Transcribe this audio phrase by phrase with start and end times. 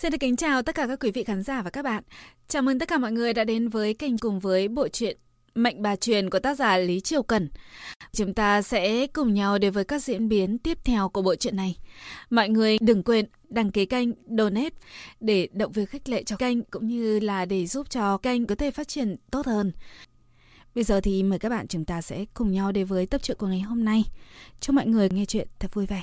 [0.00, 2.02] Xin được kính chào tất cả các quý vị khán giả và các bạn.
[2.48, 5.16] Chào mừng tất cả mọi người đã đến với kênh cùng với bộ truyện
[5.54, 7.48] Mệnh bà truyền của tác giả Lý Triều Cẩn.
[8.12, 11.56] Chúng ta sẽ cùng nhau đến với các diễn biến tiếp theo của bộ truyện
[11.56, 11.76] này.
[12.30, 14.08] Mọi người đừng quên đăng ký kênh,
[14.38, 14.76] donate
[15.20, 18.54] để động viên khích lệ cho kênh cũng như là để giúp cho kênh có
[18.54, 19.72] thể phát triển tốt hơn.
[20.74, 23.36] Bây giờ thì mời các bạn chúng ta sẽ cùng nhau đến với tập truyện
[23.40, 24.04] của ngày hôm nay.
[24.60, 26.02] Chúc mọi người nghe chuyện thật vui vẻ.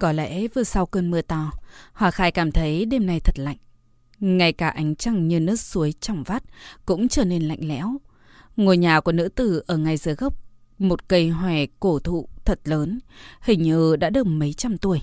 [0.00, 1.52] Có lẽ vừa sau cơn mưa to,
[1.92, 3.56] Hòa Khai cảm thấy đêm nay thật lạnh.
[4.18, 6.42] Ngay cả ánh trăng như nước suối trong vắt
[6.86, 7.96] cũng trở nên lạnh lẽo.
[8.56, 10.34] Ngôi nhà của nữ tử ở ngay dưới gốc
[10.78, 12.98] một cây hòe cổ thụ thật lớn,
[13.40, 15.00] hình như đã được mấy trăm tuổi.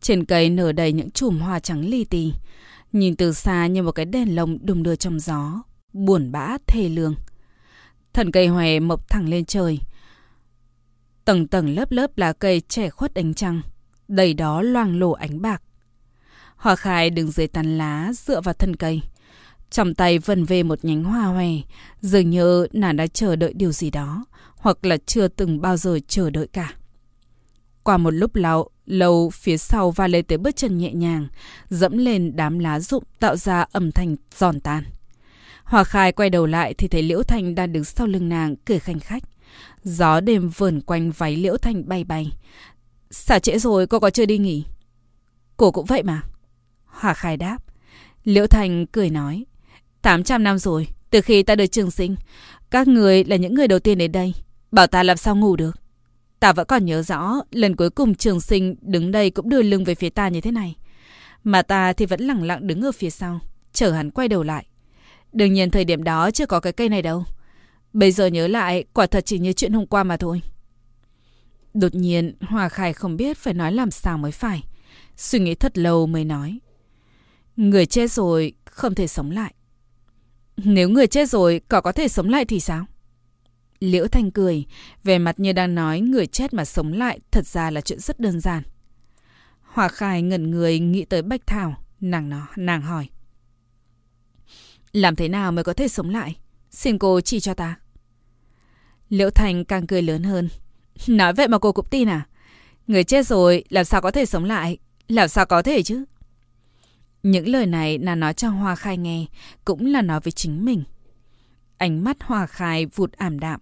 [0.00, 2.32] Trên cây nở đầy những chùm hoa trắng li ti,
[2.92, 6.88] nhìn từ xa như một cái đèn lồng đùng đưa trong gió, buồn bã thê
[6.88, 7.14] lương.
[8.12, 9.78] Thần cây hòe mọc thẳng lên trời.
[11.24, 13.60] Tầng tầng lớp lớp lá cây trẻ khuất ánh trăng
[14.08, 15.62] đầy đó loang lổ ánh bạc.
[16.56, 19.00] Hoa khai đứng dưới tán lá dựa vào thân cây.
[19.70, 21.48] Trong tay vần về một nhánh hoa hòe,
[22.00, 24.24] dường như nàng đã chờ đợi điều gì đó,
[24.56, 26.74] hoặc là chưa từng bao giờ chờ đợi cả.
[27.82, 31.28] Qua một lúc lâu, lâu phía sau va lên tới bước chân nhẹ nhàng,
[31.68, 34.84] dẫm lên đám lá rụng tạo ra âm thanh giòn tan.
[35.64, 38.78] Hòa khai quay đầu lại thì thấy Liễu Thanh đang đứng sau lưng nàng cười
[38.78, 39.22] khanh khách.
[39.84, 42.32] Gió đêm vờn quanh váy Liễu Thanh bay bay
[43.14, 44.64] xả trễ rồi cô có chưa đi nghỉ?
[45.56, 46.22] Cô cũng vậy mà.
[46.84, 47.58] Hòa khai đáp.
[48.24, 49.44] Liễu Thành cười nói.
[50.02, 52.16] 800 năm rồi, từ khi ta được trường sinh.
[52.70, 54.34] Các người là những người đầu tiên đến đây.
[54.70, 55.76] Bảo ta làm sao ngủ được.
[56.40, 59.84] Ta vẫn còn nhớ rõ, lần cuối cùng trường sinh đứng đây cũng đưa lưng
[59.84, 60.76] về phía ta như thế này.
[61.44, 63.40] Mà ta thì vẫn lặng lặng đứng ở phía sau,
[63.72, 64.66] chờ hắn quay đầu lại.
[65.32, 67.24] Đương nhiên thời điểm đó chưa có cái cây này đâu.
[67.92, 70.42] Bây giờ nhớ lại, quả thật chỉ như chuyện hôm qua mà thôi.
[71.74, 74.64] Đột nhiên, Hòa Khải không biết phải nói làm sao mới phải.
[75.16, 76.60] Suy nghĩ thật lâu mới nói.
[77.56, 79.54] Người chết rồi, không thể sống lại.
[80.56, 82.86] Nếu người chết rồi, có có thể sống lại thì sao?
[83.80, 84.64] Liễu Thanh cười,
[85.04, 88.20] về mặt như đang nói người chết mà sống lại thật ra là chuyện rất
[88.20, 88.62] đơn giản.
[89.62, 93.08] Hòa Khải ngẩn người nghĩ tới Bạch Thảo, nàng nó, nàng hỏi.
[94.92, 96.36] Làm thế nào mới có thể sống lại?
[96.70, 97.78] Xin cô chỉ cho ta.
[99.08, 100.48] Liễu thành càng cười lớn hơn.
[101.08, 102.26] Nói vậy mà cô cũng tin à?
[102.86, 104.78] Người chết rồi, làm sao có thể sống lại?
[105.08, 106.04] Làm sao có thể chứ?
[107.22, 109.26] Những lời này là nói cho Hoa Khai nghe,
[109.64, 110.84] cũng là nói với chính mình.
[111.78, 113.60] Ánh mắt Hoa Khai vụt ảm đạm,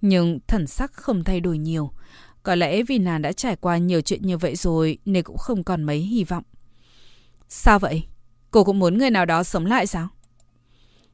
[0.00, 1.90] nhưng thần sắc không thay đổi nhiều.
[2.42, 5.64] Có lẽ vì nàng đã trải qua nhiều chuyện như vậy rồi nên cũng không
[5.64, 6.44] còn mấy hy vọng.
[7.48, 8.06] Sao vậy?
[8.50, 10.08] Cô cũng muốn người nào đó sống lại sao?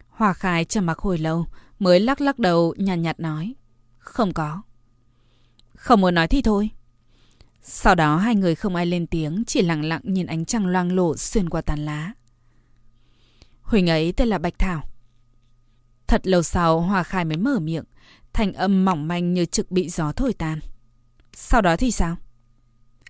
[0.08, 1.46] Hoa Khai trầm mặc hồi lâu
[1.78, 3.54] mới lắc lắc đầu nhàn nhạt, nhạt nói.
[3.98, 4.62] Không có.
[5.88, 6.70] Không muốn nói thì thôi.
[7.62, 10.92] Sau đó hai người không ai lên tiếng, chỉ lặng lặng nhìn ánh trăng loang
[10.92, 12.12] lộ xuyên qua tàn lá.
[13.62, 14.88] Huỳnh ấy tên là Bạch Thảo.
[16.06, 17.84] Thật lâu sau, Hòa Khai mới mở miệng,
[18.32, 20.60] thành âm mỏng manh như trực bị gió thổi tan.
[21.32, 22.16] Sau đó thì sao?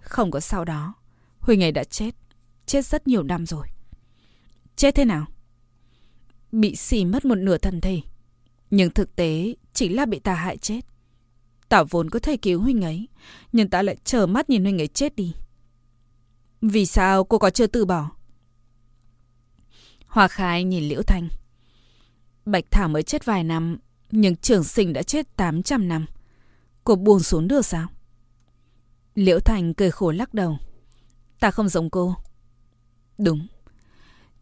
[0.01, 0.95] Không có sau đó.
[1.39, 2.15] Huỳnh ấy đã chết.
[2.67, 3.67] Chết rất nhiều năm rồi.
[4.77, 5.27] Chết thế nào?
[6.53, 8.01] Bị xì mất một nửa thân thể.
[8.71, 10.81] Nhưng thực tế chỉ là bị ta hại chết.
[11.69, 13.09] Tảo vốn có thể cứu Huynh ấy,
[13.53, 15.35] nhưng ta lại chờ mắt nhìn Huynh ấy chết đi.
[16.61, 18.11] Vì sao cô có chưa từ bỏ?
[20.07, 21.29] Hoa Khai nhìn Liễu Thanh.
[22.45, 23.79] Bạch Thảo mới chết vài năm,
[24.11, 26.07] nhưng trường sinh đã chết 800 năm.
[26.85, 27.89] Cô buông xuống được sao?
[29.15, 30.59] Liễu thành cười khổ lắc đầu.
[31.41, 32.17] Ta không giống cô.
[33.19, 33.47] Đúng.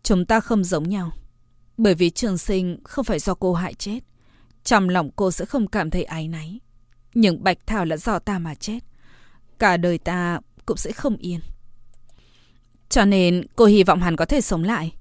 [0.03, 1.13] Chúng ta không giống nhau.
[1.77, 4.01] Bởi vì trường sinh không phải do cô hại chết.
[4.65, 6.61] Trong lòng cô sẽ không cảm thấy áy náy.
[7.19, 8.79] Nhưng Bạch Thảo là do ta mà chết.
[9.59, 11.41] Cả đời ta cũng sẽ không yên.
[12.89, 14.93] Cho nên cô hy vọng hắn có thể sống lại.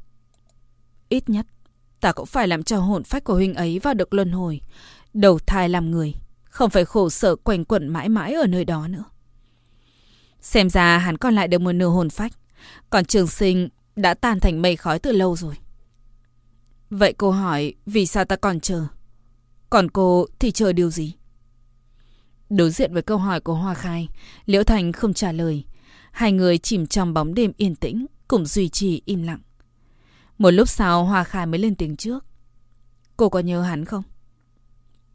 [1.09, 1.45] Ít nhất,
[1.99, 4.61] ta cũng phải làm cho hồn phách của huynh ấy vào được luân hồi.
[5.13, 6.13] Đầu thai làm người,
[6.43, 9.03] không phải khổ sở quanh quẩn mãi mãi ở nơi đó nữa.
[10.41, 12.31] Xem ra hắn còn lại được một nửa hồn phách.
[12.89, 15.55] Còn trường sinh đã tan thành mây khói từ lâu rồi.
[16.89, 18.85] Vậy cô hỏi vì sao ta còn chờ?
[19.69, 21.15] Còn cô thì chờ điều gì?
[22.49, 24.09] Đối diện với câu hỏi của Hoa Khai,
[24.45, 25.65] Liễu Thành không trả lời.
[26.11, 29.39] Hai người chìm trong bóng đêm yên tĩnh, cùng duy trì im lặng.
[30.37, 32.25] Một lúc sau Hoa Khai mới lên tiếng trước.
[33.17, 34.03] Cô có nhớ hắn không?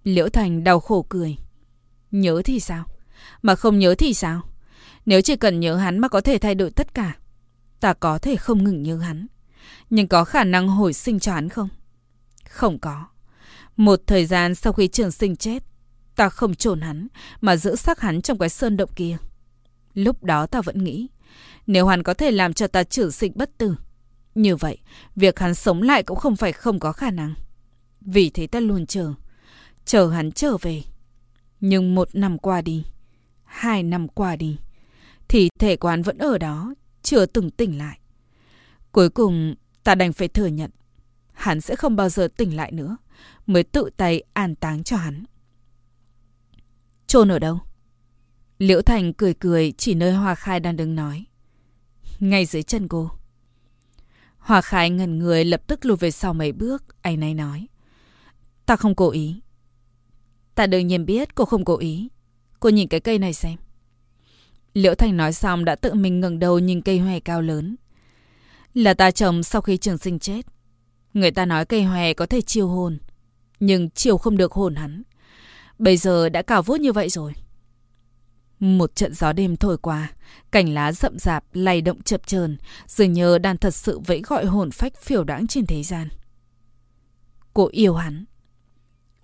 [0.05, 1.37] Liễu Thành đau khổ cười.
[2.11, 2.85] Nhớ thì sao?
[3.43, 4.43] Mà không nhớ thì sao?
[5.07, 7.17] Nếu chỉ cần nhớ hắn mà có thể thay đổi tất cả,
[7.81, 9.27] ta có thể không ngừng nhớ hắn.
[9.91, 11.69] Nhưng có khả năng hồi sinh cho hắn không?
[12.49, 13.07] Không có.
[13.77, 15.63] Một thời gian sau khi trường sinh chết,
[16.17, 17.09] ta không chôn hắn,
[17.41, 19.17] mà giữ xác hắn trong cái sơn động kia.
[19.95, 21.09] Lúc đó ta vẫn nghĩ,
[21.67, 23.75] nếu hắn có thể làm cho ta trừ sinh bất tử,
[24.35, 24.79] như vậy,
[25.17, 27.35] việc hắn sống lại cũng không phải không có khả năng.
[28.01, 29.13] Vì thế ta luôn chờ,
[29.85, 30.83] chờ hắn trở về.
[31.61, 32.85] Nhưng một năm qua đi,
[33.45, 34.59] hai năm qua đi,
[35.29, 37.99] thì thể quán vẫn ở đó, chưa từng tỉnh lại.
[38.93, 39.55] Cuối cùng,
[39.85, 40.71] ta đành phải thừa nhận,
[41.33, 42.97] hắn sẽ không bao giờ tỉnh lại nữa,
[43.47, 45.25] mới tự tay an táng cho hắn.
[47.11, 47.61] Chôn ở đâu?
[48.59, 51.25] Liễu Thành cười cười chỉ nơi Hoa Khai đang đứng nói.
[52.21, 53.11] Ngay dưới chân cô.
[54.39, 57.67] Hoa Khai ngần người lập tức lùi về sau mấy bước, anh ấy nói.
[58.67, 59.41] Ta không cố ý.
[60.55, 62.09] Ta đương nhiên biết cô không cố ý.
[62.61, 63.57] Cô nhìn cái cây này xem.
[64.75, 67.77] Liễu Thành nói xong đã tự mình ngẩng đầu nhìn cây hòe cao lớn.
[68.75, 70.47] Là ta trồng sau khi trường sinh chết.
[71.15, 72.99] Người ta nói cây hòe có thể chiêu hồn.
[73.61, 75.03] Nhưng chiều không được hồn hắn.
[75.81, 77.33] Bây giờ đã cào vút như vậy rồi.
[78.59, 80.13] Một trận gió đêm thổi qua,
[80.51, 82.57] cành lá rậm rạp, lay động chập chờn,
[82.87, 86.09] dường như đang thật sự vẫy gọi hồn phách phiểu đãng trên thế gian.
[87.55, 88.25] Cô yêu hắn.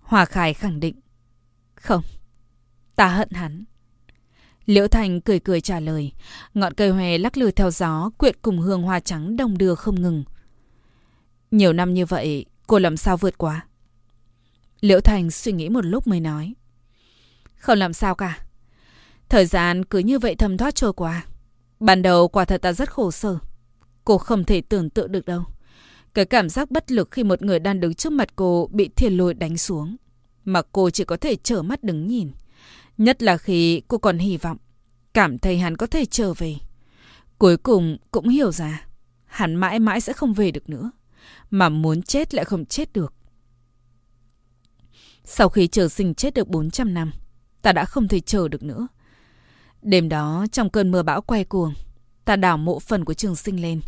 [0.00, 1.00] Hòa Khải khẳng định.
[1.75, 2.03] Không,
[2.94, 3.64] ta hận hắn.
[4.67, 6.12] Liễu Thành cười cười trả lời,
[6.55, 10.03] ngọn cây hòe lắc lư theo gió, quyện cùng hương hoa trắng đồng đưa không
[10.03, 10.25] ngừng.
[11.50, 13.67] Nhiều năm như vậy, cô làm sao vượt qua?
[14.81, 16.55] Liễu Thành suy nghĩ một lúc mới nói.
[17.56, 18.38] Không làm sao cả.
[19.28, 21.26] Thời gian cứ như vậy thầm thoát trôi qua.
[21.81, 23.38] Ban đầu quả thật ta rất khổ sở.
[24.05, 25.44] Cô không thể tưởng tượng được đâu.
[26.14, 29.17] Cái cảm giác bất lực khi một người đang đứng trước mặt cô bị thiên
[29.17, 29.96] lôi đánh xuống.
[30.44, 32.31] Mà cô chỉ có thể trở mắt đứng nhìn.
[32.99, 34.56] Nhất là khi cô còn hy vọng.
[35.14, 36.55] Cảm thấy hắn có thể trở về.
[37.38, 38.87] Cuối cùng cũng hiểu ra.
[39.25, 40.90] Hắn mãi mãi sẽ không về được nữa.
[41.50, 43.14] Mà muốn chết lại không chết được.
[45.28, 47.12] Sau khi chờ sinh chết được 400 năm,
[47.62, 48.88] ta đã không thể chờ được nữa.
[49.82, 51.75] Đêm đó, trong cơn mưa bão quay cuồng,
[52.25, 53.81] ta đào mộ phần của trường sinh lên,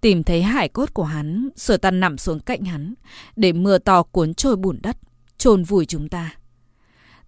[0.00, 2.94] tìm thấy hải cốt của hắn, rồi ta nằm xuống cạnh hắn,
[3.36, 4.96] để mưa to cuốn trôi bùn đất,
[5.38, 6.34] chôn vùi chúng ta.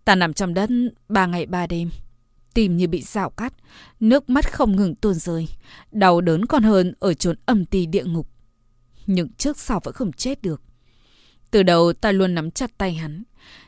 [0.05, 0.71] Ta nằm trong đất
[1.09, 1.91] ba ngày ba đêm,
[2.55, 3.55] tim như bị rào cắt,
[4.01, 5.49] nước mắt không ngừng tuôn rơi,
[5.93, 8.29] đau đớn còn hơn ở chốn âm ti địa ngục.
[9.07, 10.63] Nhưng trước sau vẫn không chết được.
[11.55, 13.23] Từ đầu ta luôn nắm chặt tay hắn,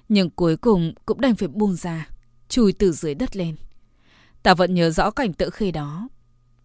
[0.09, 2.09] nhưng cuối cùng cũng đành phải buông ra,
[2.49, 3.57] chui từ dưới đất lên.
[4.43, 6.09] Ta vẫn nhớ rõ cảnh tượng khi đó.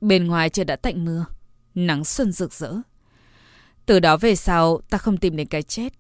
[0.01, 1.25] Bên ngoài trời đã tạnh mưa,
[1.75, 2.73] nắng xuân rực rỡ.
[3.85, 5.93] Từ đó về sau, ta không tìm đến cái chết,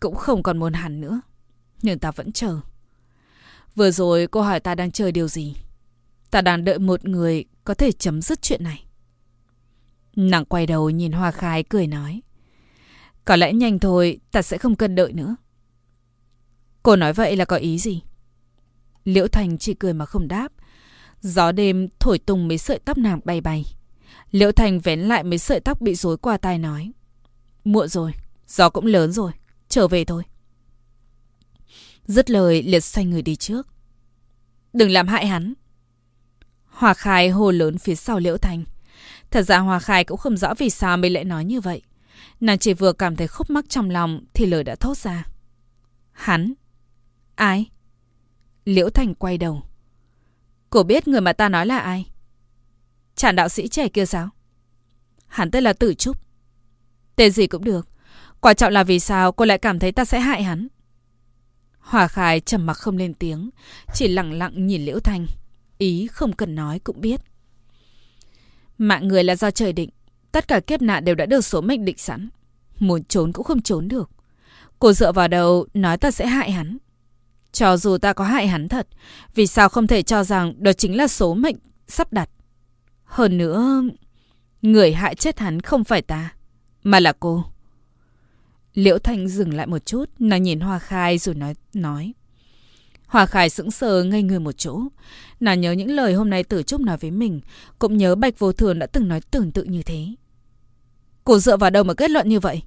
[0.00, 1.20] cũng không còn muốn hắn nữa.
[1.82, 2.60] Nhưng ta vẫn chờ.
[3.74, 5.56] Vừa rồi cô hỏi ta đang chờ điều gì?
[6.30, 8.84] Ta đang đợi một người có thể chấm dứt chuyện này.
[10.16, 12.20] Nàng quay đầu nhìn Hoa Khai cười nói.
[13.24, 15.36] Có lẽ nhanh thôi, ta sẽ không cần đợi nữa.
[16.82, 18.02] Cô nói vậy là có ý gì?
[19.04, 20.52] Liễu Thành chỉ cười mà không đáp.
[21.20, 23.64] Gió đêm thổi tung mấy sợi tóc nàng bay bay.
[24.30, 26.92] Liễu Thành vén lại mấy sợi tóc bị rối qua tai nói.
[27.64, 28.12] Muộn rồi,
[28.46, 29.32] gió cũng lớn rồi,
[29.68, 30.22] trở về thôi.
[32.06, 33.68] Dứt lời liệt xoay người đi trước.
[34.72, 35.54] Đừng làm hại hắn.
[36.64, 38.64] Hòa Khai hồ lớn phía sau Liễu Thành.
[39.30, 41.82] Thật ra Hòa Khai cũng không rõ vì sao mới lại nói như vậy.
[42.40, 45.26] Nàng chỉ vừa cảm thấy khúc mắc trong lòng thì lời đã thốt ra.
[46.12, 46.54] Hắn?
[47.34, 47.70] Ai?
[48.64, 49.62] Liễu Thành quay đầu.
[50.70, 52.10] Cô biết người mà ta nói là ai?
[53.14, 54.28] Chản đạo sĩ trẻ kia sao?
[55.26, 56.16] Hắn tên là Tử Trúc.
[57.16, 57.88] Tên gì cũng được.
[58.40, 60.68] Quan trọng là vì sao cô lại cảm thấy ta sẽ hại hắn?
[61.78, 63.50] Hòa Khai trầm mặc không lên tiếng,
[63.94, 65.26] chỉ lặng lặng nhìn Liễu Thanh.
[65.78, 67.20] Ý không cần nói cũng biết.
[68.78, 69.90] Mạng người là do trời định.
[70.34, 72.28] Tất cả kiếp nạn đều đã được số mệnh định sẵn.
[72.78, 74.10] Muốn trốn cũng không trốn được.
[74.78, 76.78] Cô dựa vào đầu nói ta sẽ hại hắn.
[77.52, 78.88] Cho dù ta có hại hắn thật,
[79.34, 81.56] vì sao không thể cho rằng đó chính là số mệnh
[81.88, 82.30] sắp đặt.
[83.04, 83.82] Hơn nữa,
[84.62, 86.34] người hại chết hắn không phải ta,
[86.82, 87.44] mà là cô.
[88.74, 91.54] Liễu Thanh dừng lại một chút, nàng nhìn Hoa Khai rồi nói.
[91.74, 92.12] nói.
[93.06, 94.80] Hoa Khai sững sờ ngây người một chỗ.
[95.40, 97.40] Nàng nhớ những lời hôm nay Tử Trúc nói với mình,
[97.78, 100.06] cũng nhớ Bạch Vô Thường đã từng nói tương tự như thế.
[101.24, 102.62] Cô dựa vào đâu mà kết luận như vậy?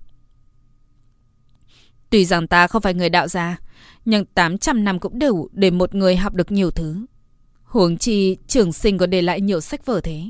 [2.10, 3.60] Tuy rằng ta không phải người đạo gia,
[4.06, 7.06] nhưng 800 năm cũng đủ để một người học được nhiều thứ.
[7.64, 10.22] Huống chi trường sinh còn để lại nhiều sách vở thế.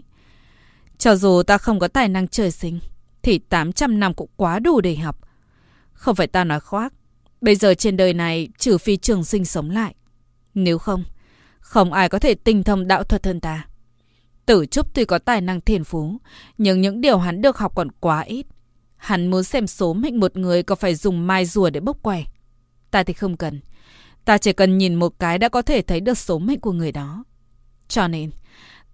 [0.98, 2.80] Cho dù ta không có tài năng trời sinh,
[3.22, 5.20] thì 800 năm cũng quá đủ để học.
[5.94, 6.94] Không phải ta nói khoác.
[7.42, 9.96] Bây giờ trên đời này trừ phi trường sinh sống lại.
[10.54, 11.04] Nếu không,
[11.60, 13.68] không ai có thể tinh thông đạo thuật hơn ta.
[14.48, 16.18] Tử Trúc tuy có tài năng thiền phú,
[16.58, 18.46] nhưng những điều hắn được học còn quá ít.
[18.96, 22.24] Hắn muốn xem số mệnh một người có phải dùng mai rùa để bốc quẻ.
[22.92, 23.62] Ta thì không cần.
[24.25, 26.92] Ta chỉ cần nhìn một cái đã có thể thấy được số mệnh của người
[26.92, 27.24] đó.
[27.88, 28.32] Cho nên,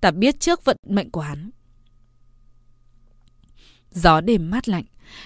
[0.01, 1.49] ta biết trước vận mệnh của hắn.
[3.91, 4.85] Gió đêm mát lạnh,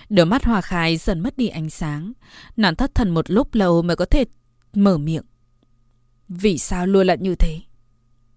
[0.09, 2.13] đôi mắt Hòa Khai dần mất đi ánh sáng.
[2.57, 4.25] Nàng thất thần một lúc lâu mới có thể
[4.73, 5.23] mở miệng.
[6.27, 7.59] Vì sao luôn là như thế?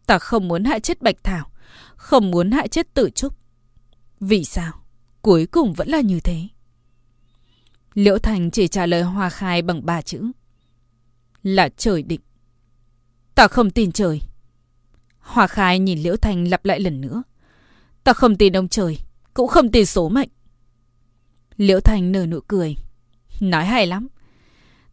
[0.07, 1.51] Ta không muốn hại chết Bạch Thảo,
[2.01, 3.35] không muốn hại chết tự Trúc.
[4.21, 4.73] Vì sao?
[5.23, 6.49] Cuối cùng vẫn là như thế.
[7.95, 10.31] Liễu Thành chỉ trả lời Hoa Khai bằng ba chữ.
[11.43, 12.21] Là trời định.
[13.35, 14.21] Ta không tin trời.
[15.19, 17.23] Hoa Khai nhìn Liễu Thành lặp lại lần nữa.
[18.05, 18.99] Ta không tin ông trời,
[19.35, 20.29] cũng không tin số mệnh.
[21.57, 22.77] Liễu Thành nở nụ cười.
[23.41, 24.09] Nói hay lắm.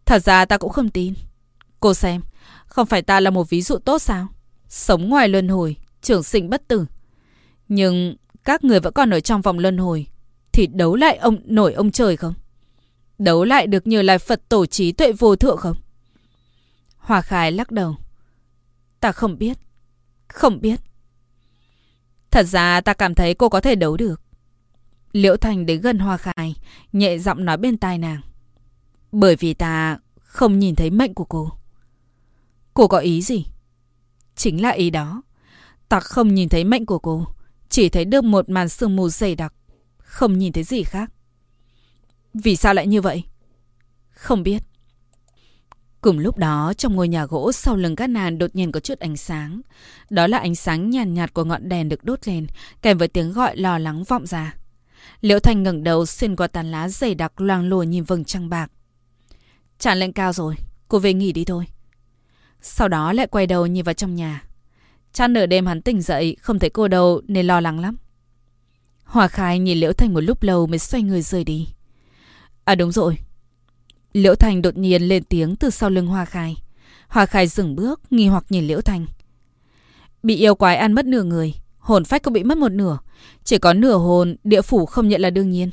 [0.05, 1.13] Thật ra ta cũng không tin.
[1.79, 2.21] Cô xem,
[2.65, 4.27] không phải ta là một ví dụ tốt sao?
[4.69, 6.85] Sống ngoài luân hồi, trường sinh bất tử.
[7.67, 10.07] Nhưng các người vẫn còn ở trong vòng luân hồi.
[10.51, 12.33] Thì đấu lại ông nổi ông trời không?
[13.17, 15.77] Đấu lại được như là Phật tổ trí tuệ vô thượng không?
[16.97, 17.95] Hòa Khai lắc đầu.
[18.99, 19.57] Ta không biết.
[20.27, 20.79] Không biết.
[22.31, 24.21] Thật ra ta cảm thấy cô có thể đấu được.
[25.11, 26.55] Liễu Thành đến gần Hoa Khai,
[26.93, 28.21] nhẹ giọng nói bên tai nàng.
[29.11, 31.51] Bởi vì ta không nhìn thấy mệnh của cô.
[32.73, 33.45] Cô có ý gì?
[34.35, 35.21] Chính là ý đó.
[35.89, 37.27] Ta không nhìn thấy mệnh của cô.
[37.69, 39.53] Chỉ thấy được một màn sương mù dày đặc.
[39.97, 41.11] Không nhìn thấy gì khác.
[42.33, 43.23] Vì sao lại như vậy?
[44.09, 44.63] Không biết.
[46.01, 48.99] Cùng lúc đó, trong ngôi nhà gỗ sau lưng các nàng đột nhiên có chút
[48.99, 49.61] ánh sáng.
[50.09, 52.47] Đó là ánh sáng nhàn nhạt, nhạt của ngọn đèn được đốt lên,
[52.81, 54.55] kèm với tiếng gọi lo lắng vọng ra.
[55.21, 58.49] Liễu Thành ngẩng đầu xuyên qua tàn lá dày đặc loang lổ nhìn vầng trăng
[58.49, 58.71] bạc.
[59.79, 60.55] Tràn lên cao rồi,
[60.87, 61.65] cô về nghỉ đi thôi.
[62.61, 64.46] Sau đó lại quay đầu nhìn vào trong nhà.
[65.13, 67.97] Chăn nửa đêm hắn tỉnh dậy, không thấy cô đâu nên lo lắng lắm.
[69.03, 71.67] Hòa Khai nhìn Liễu Thành một lúc lâu mới xoay người rời đi.
[72.63, 73.17] À đúng rồi.
[74.13, 76.55] Liễu Thành đột nhiên lên tiếng từ sau lưng Hoa Khai.
[77.07, 79.05] Hoa Khai dừng bước, nghi hoặc nhìn Liễu Thành.
[80.23, 82.97] Bị yêu quái ăn mất nửa người, hồn phách cũng bị mất một nửa.
[83.43, 85.69] Chỉ có nửa hồn, địa phủ không nhận là đương nhiên.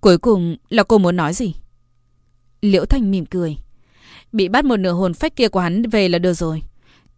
[0.00, 1.54] Cuối cùng là cô muốn nói gì?
[2.60, 3.56] Liễu Thành mỉm cười.
[4.32, 6.62] Bị bắt một nửa hồn phách kia của hắn về là được rồi.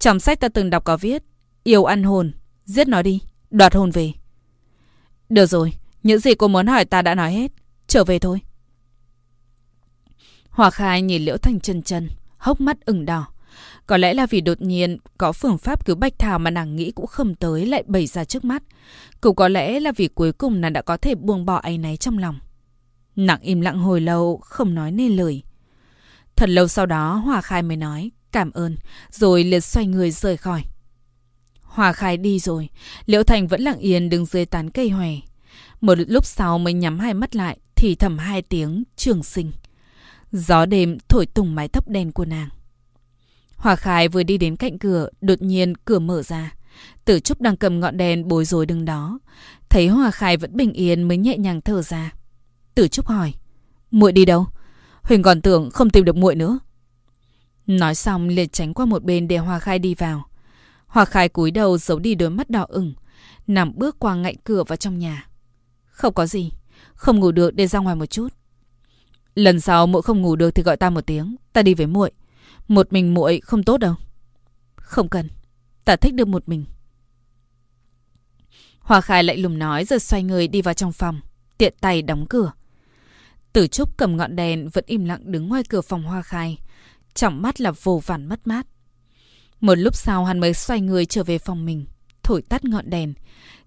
[0.00, 1.22] Trong sách ta từng đọc có viết.
[1.62, 2.32] Yêu ăn hồn.
[2.64, 3.20] Giết nó đi.
[3.50, 4.12] Đoạt hồn về.
[5.28, 5.72] Được rồi.
[6.02, 7.52] Những gì cô muốn hỏi ta đã nói hết.
[7.86, 8.40] Trở về thôi.
[10.50, 12.08] Hòa khai nhìn Liễu Thành chân chân.
[12.36, 13.26] Hốc mắt ửng đỏ.
[13.86, 16.90] Có lẽ là vì đột nhiên có phương pháp cứu Bạch Thảo mà nàng nghĩ
[16.90, 18.62] cũng không tới lại bày ra trước mắt.
[19.20, 21.96] Cũng có lẽ là vì cuối cùng nàng đã có thể buông bỏ áy náy
[21.96, 22.38] trong lòng.
[23.16, 25.42] Nàng im lặng hồi lâu, không nói nên lời.
[26.36, 28.76] Thật lâu sau đó Hòa Khai mới nói cảm ơn,
[29.10, 30.62] rồi liệt xoay người rời khỏi.
[31.62, 32.68] Hòa Khai đi rồi,
[33.06, 35.10] Liễu Thành vẫn lặng yên đứng dưới tán cây hòe.
[35.80, 39.52] Một lúc sau mới nhắm hai mắt lại, thì thầm hai tiếng trường sinh.
[40.32, 42.48] Gió đêm thổi tùng mái tóc đen của nàng.
[43.56, 46.54] Hòa Khai vừa đi đến cạnh cửa, đột nhiên cửa mở ra.
[47.04, 49.18] Tử Trúc đang cầm ngọn đèn bối rối đứng đó.
[49.68, 52.12] Thấy Hòa Khai vẫn bình yên mới nhẹ nhàng thở ra.
[52.74, 53.34] Tử Trúc hỏi,
[53.90, 54.46] muội đi đâu?
[55.02, 56.58] Huỳnh còn tưởng không tìm được muội nữa.
[57.70, 60.24] Nói xong liền tránh qua một bên để Hoa Khai đi vào.
[60.86, 62.94] Hoa Khai cúi đầu giấu đi đôi mắt đỏ ửng,
[63.46, 65.28] nằm bước qua ngạnh cửa vào trong nhà.
[65.86, 66.52] Không có gì,
[66.94, 68.28] không ngủ được để ra ngoài một chút.
[69.34, 72.10] Lần sau muội không ngủ được thì gọi ta một tiếng, ta đi với muội.
[72.68, 73.94] Một mình muội không tốt đâu.
[74.76, 75.28] Không cần,
[75.84, 76.64] ta thích được một mình.
[78.78, 81.20] Hoa Khai lại lùng nói rồi xoay người đi vào trong phòng,
[81.58, 82.52] tiện tay đóng cửa.
[83.52, 86.58] Tử Trúc cầm ngọn đèn vẫn im lặng đứng ngoài cửa phòng Hoa Khai,
[87.14, 88.66] trong mắt là vô vàn mất mát.
[89.60, 91.86] Một lúc sau hắn mới xoay người trở về phòng mình,
[92.22, 93.14] thổi tắt ngọn đèn.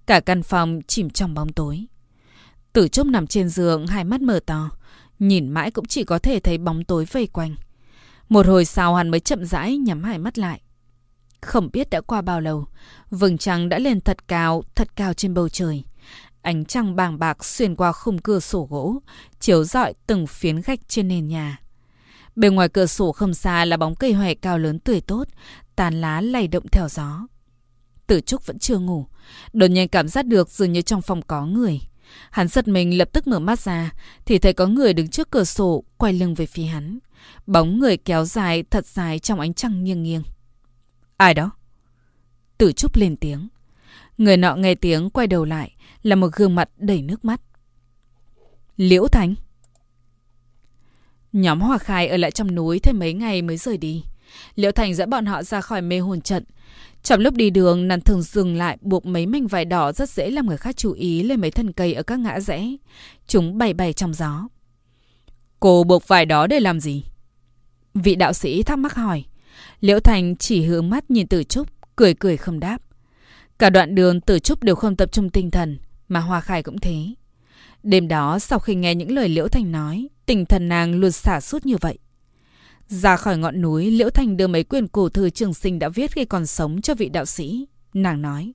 [0.05, 1.85] Cả căn phòng chìm trong bóng tối.
[2.73, 4.69] Tử Trúc nằm trên giường, hai mắt mở to.
[5.19, 7.55] Nhìn mãi cũng chỉ có thể thấy bóng tối vây quanh.
[8.29, 10.61] Một hồi sau hắn mới chậm rãi nhắm hai mắt lại.
[11.41, 12.65] Không biết đã qua bao lâu,
[13.09, 15.83] vầng trăng đã lên thật cao, thật cao trên bầu trời.
[16.41, 18.99] Ánh trăng bàng bạc xuyên qua khung cửa sổ gỗ,
[19.39, 21.62] chiếu rọi từng phiến gạch trên nền nhà.
[22.35, 25.27] Bên ngoài cửa sổ không xa là bóng cây hoè cao lớn tươi tốt,
[25.75, 27.27] tàn lá lay động theo gió.
[28.07, 29.05] Tử Trúc vẫn chưa ngủ,
[29.53, 31.79] đột nhiên cảm giác được dường như trong phòng có người.
[32.31, 33.91] Hắn giật mình lập tức mở mắt ra,
[34.25, 36.99] thì thấy có người đứng trước cửa sổ, quay lưng về phía hắn.
[37.47, 40.23] Bóng người kéo dài, thật dài trong ánh trăng nghiêng nghiêng.
[41.17, 41.51] Ai đó?
[42.57, 43.47] Tử Trúc lên tiếng.
[44.17, 47.41] Người nọ nghe tiếng quay đầu lại, là một gương mặt đầy nước mắt.
[48.77, 49.35] Liễu Thánh.
[51.33, 54.03] Nhóm Hòa Khai ở lại trong núi thêm mấy ngày mới rời đi.
[54.55, 56.43] Liễu Thành dẫn bọn họ ra khỏi mê hồn trận.
[57.03, 60.31] Trong lúc đi đường, nàng thường dừng lại buộc mấy mảnh vải đỏ rất dễ
[60.31, 62.67] làm người khác chú ý lên mấy thân cây ở các ngã rẽ.
[63.27, 64.47] Chúng bay bay trong gió.
[65.59, 67.03] Cô buộc vải đó để làm gì?
[67.93, 69.23] Vị đạo sĩ thắc mắc hỏi.
[69.81, 72.77] Liễu Thành chỉ hướng mắt nhìn Tử Trúc, cười cười không đáp.
[73.59, 76.79] Cả đoạn đường Tử Trúc đều không tập trung tinh thần, mà Hoa Khai cũng
[76.79, 77.05] thế.
[77.83, 81.41] Đêm đó sau khi nghe những lời Liễu Thành nói, tinh thần nàng luôn xả
[81.41, 81.97] suốt như vậy.
[82.87, 86.11] Ra khỏi ngọn núi, Liễu Thành đưa mấy quyển cổ thư trường sinh đã viết
[86.11, 87.67] khi còn sống cho vị đạo sĩ.
[87.93, 88.53] Nàng nói.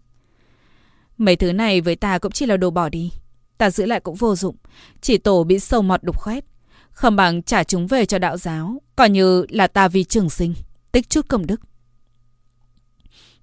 [1.19, 3.13] Mấy thứ này với ta cũng chỉ là đồ bỏ đi.
[3.59, 4.57] Ta giữ lại cũng vô dụng.
[5.01, 6.45] Chỉ tổ bị sâu mọt đục khoét.
[6.91, 8.83] Không bằng trả chúng về cho đạo giáo.
[8.97, 10.55] Coi như là ta vì trường sinh.
[10.93, 11.61] Tích chút công đức.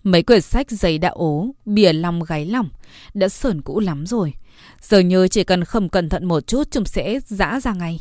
[0.03, 2.69] Mấy quyển sách giấy đã ố, bìa lòng gáy lòng.
[3.13, 4.33] Đã sờn cũ lắm rồi.
[4.81, 7.99] Giờ như chỉ cần không cẩn thận một chút chúng sẽ giã ra ngay.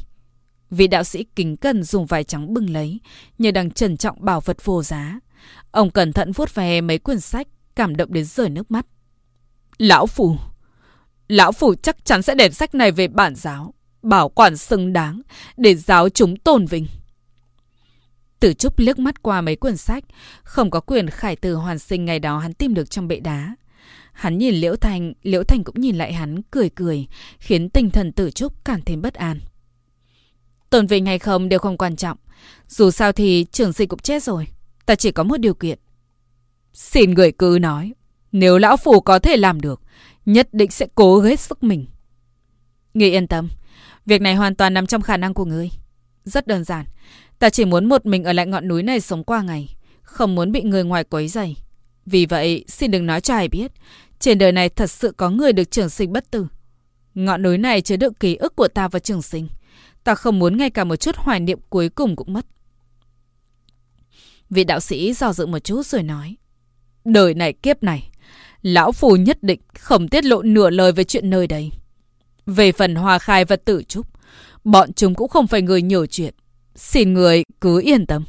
[0.71, 3.01] Vị đạo sĩ kính cẩn dùng vải trắng bưng lấy,
[3.39, 5.21] như đang trân trọng bảo vật vô giá.
[5.71, 8.87] Ông cẩn thận vuốt về mấy quyển sách, cảm động đến rơi nước mắt.
[9.79, 10.37] Lão Phủ
[11.29, 15.23] Lão Phủ chắc chắn sẽ đem sách này về bản giáo, bảo quản xứng đáng,
[15.57, 16.87] để giáo chúng tôn vinh.
[18.41, 20.05] Tử Trúc liếc mắt qua mấy quyển sách,
[20.43, 23.57] không có quyền khải từ hoàn sinh ngày đó hắn tìm được trong bệ đá.
[24.13, 27.07] Hắn nhìn Liễu Thành, Liễu Thành cũng nhìn lại hắn, cười cười,
[27.39, 29.41] khiến tinh thần Tử Trúc càng thêm bất an.
[30.75, 32.19] Tôn vinh hay không đều không quan trọng.
[32.69, 34.47] Dù sao thì trường sinh cũng chết rồi.
[34.87, 35.79] Ta chỉ có một điều kiện.
[36.73, 37.93] Xin người cứ nói.
[38.33, 39.81] Nếu lão phủ có thể làm được,
[40.27, 41.87] nhất định sẽ cố hết sức mình.
[42.95, 43.49] Ngươi yên tâm.
[44.07, 45.71] Việc này hoàn toàn nằm trong khả năng của ngươi.
[46.25, 46.87] Rất đơn giản.
[47.39, 49.77] Ta chỉ muốn một mình ở lại ngọn núi này sống qua ngày.
[50.03, 51.57] Không muốn bị người ngoài quấy rầy.
[52.07, 53.73] Vì vậy, xin đừng nói cho ai biết.
[54.19, 56.47] Trên đời này thật sự có người được trường sinh bất tử.
[57.15, 59.49] Ngọn núi này chứa đựng ký ức của ta và trường sinh.
[60.05, 62.47] Ta không muốn ngay cả một chút hoài niệm cuối cùng cũng mất.
[64.51, 66.37] Vị đạo sĩ do dự một chút rồi nói.
[67.05, 68.11] Đời này kiếp này,
[68.63, 71.71] lão phù nhất định không tiết lộ nửa lời về chuyện nơi đây.
[72.47, 74.07] Về phần hòa khai và tử trúc,
[74.65, 76.35] bọn chúng cũng không phải người nhiều chuyện.
[76.75, 78.25] Xin người cứ yên tâm.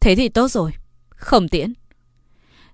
[0.00, 0.72] Thế thì tốt rồi,
[1.08, 1.72] không tiễn.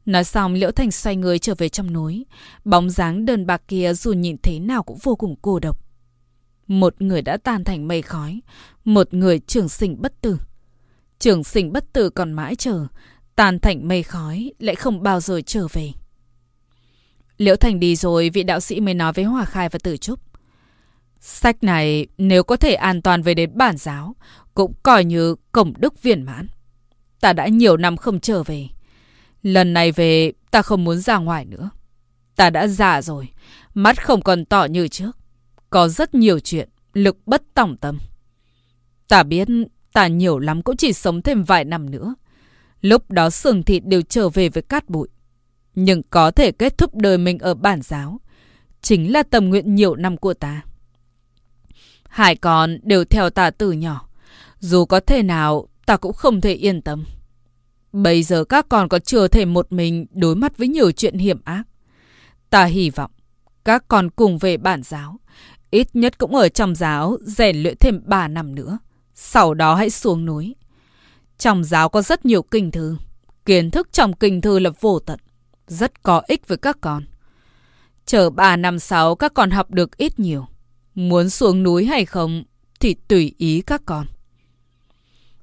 [0.06, 2.26] Nói xong Liễu Thành xoay người trở về trong núi.
[2.64, 5.89] Bóng dáng đơn bạc kia dù nhìn thế nào cũng vô cùng cô độc.
[6.70, 8.40] Một người đã tan thành mây khói,
[8.84, 10.38] một người trường sinh bất tử.
[11.18, 12.86] Trường sinh bất tử còn mãi chờ,
[13.36, 15.90] tan thành mây khói lại không bao giờ trở về.
[17.36, 20.20] Liễu Thành đi rồi, vị đạo sĩ mới nói với Hòa Khai và Tử Trúc.
[21.20, 24.16] Sách này nếu có thể an toàn về đến bản giáo,
[24.54, 26.46] cũng coi như cổng đức viên mãn.
[27.20, 28.66] Ta đã nhiều năm không trở về.
[29.42, 31.70] Lần này về, ta không muốn ra ngoài nữa.
[32.36, 33.28] Ta đã già rồi,
[33.74, 35.19] mắt không còn tỏ như trước.
[35.70, 37.98] Có rất nhiều chuyện, lực bất tòng tâm.
[39.08, 39.48] Ta biết
[39.92, 42.14] ta nhiều lắm cũng chỉ sống thêm vài năm nữa.
[42.80, 45.08] Lúc đó xương thịt đều trở về với cát bụi.
[45.74, 48.20] Nhưng có thể kết thúc đời mình ở bản giáo.
[48.82, 50.62] Chính là tâm nguyện nhiều năm của ta.
[52.08, 54.08] Hai con đều theo ta từ nhỏ.
[54.58, 57.04] Dù có thể nào, ta cũng không thể yên tâm.
[57.92, 61.40] Bây giờ các con có chưa thể một mình đối mặt với nhiều chuyện hiểm
[61.44, 61.62] ác.
[62.50, 63.10] Ta hy vọng
[63.64, 65.20] các con cùng về bản giáo,
[65.70, 68.78] Ít nhất cũng ở trong giáo rèn luyện thêm 3 năm nữa.
[69.14, 70.54] Sau đó hãy xuống núi.
[71.38, 72.96] Trong giáo có rất nhiều kinh thư.
[73.44, 75.20] Kiến thức trong kinh thư là vô tận.
[75.66, 77.04] Rất có ích với các con.
[78.06, 80.46] Chờ 3 năm sau các con học được ít nhiều.
[80.94, 82.44] Muốn xuống núi hay không
[82.80, 84.06] thì tùy ý các con.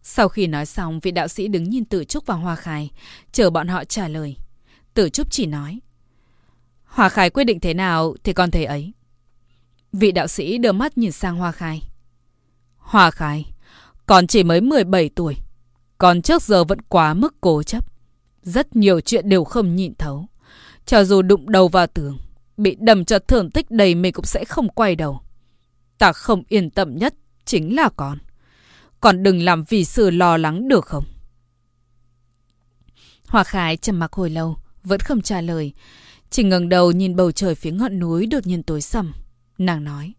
[0.03, 2.91] Sau khi nói xong, vị đạo sĩ đứng nhìn Tử Trúc và Hoa Khai,
[3.31, 4.35] chờ bọn họ trả lời.
[4.93, 5.79] Tử Trúc chỉ nói.
[6.83, 8.93] Hoa Khai quyết định thế nào thì con thấy ấy.
[9.93, 11.82] Vị đạo sĩ đưa mắt nhìn sang Hoa Khai.
[12.78, 13.45] Hoa Khai,
[14.06, 15.36] con chỉ mới 17 tuổi.
[15.97, 17.86] Con trước giờ vẫn quá mức cố chấp.
[18.43, 20.26] Rất nhiều chuyện đều không nhịn thấu.
[20.86, 22.17] Cho dù đụng đầu vào tường,
[22.58, 25.21] bị đầm cho thưởng tích đầy mình cũng sẽ không quay đầu.
[25.97, 27.13] Ta không yên tâm nhất
[27.45, 28.17] chính là con.
[29.00, 31.04] Con đừng làm vì sự lo lắng được không?
[33.28, 35.73] Hoa Khai trầm mặc hồi lâu, vẫn không trả lời.
[36.30, 39.13] Chỉ ngẩng đầu nhìn bầu trời phía ngọn núi đột nhiên tối sầm.
[39.58, 40.13] Nàng nói.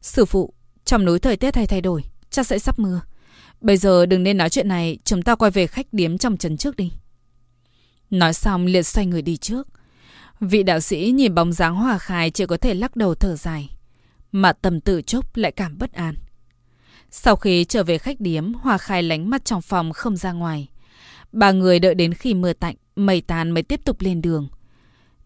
[0.00, 3.00] Sư phụ, trong núi thời tiết hay thay đổi, chắc sẽ sắp mưa.
[3.60, 6.56] Bây giờ đừng nên nói chuyện này, chúng ta quay về khách điếm trong trấn
[6.56, 6.92] trước đi.
[8.10, 9.68] Nói xong liệt xoay người đi trước.
[10.40, 13.68] Vị đạo sĩ nhìn bóng dáng hòa khai chỉ có thể lắc đầu thở dài.
[14.32, 16.14] Mà tầm tự chốc lại cảm bất an.
[17.10, 20.68] Sau khi trở về khách điếm, Hòa Khai lánh mắt trong phòng không ra ngoài.
[21.32, 24.48] Ba người đợi đến khi mưa tạnh, mây tàn mới tiếp tục lên đường.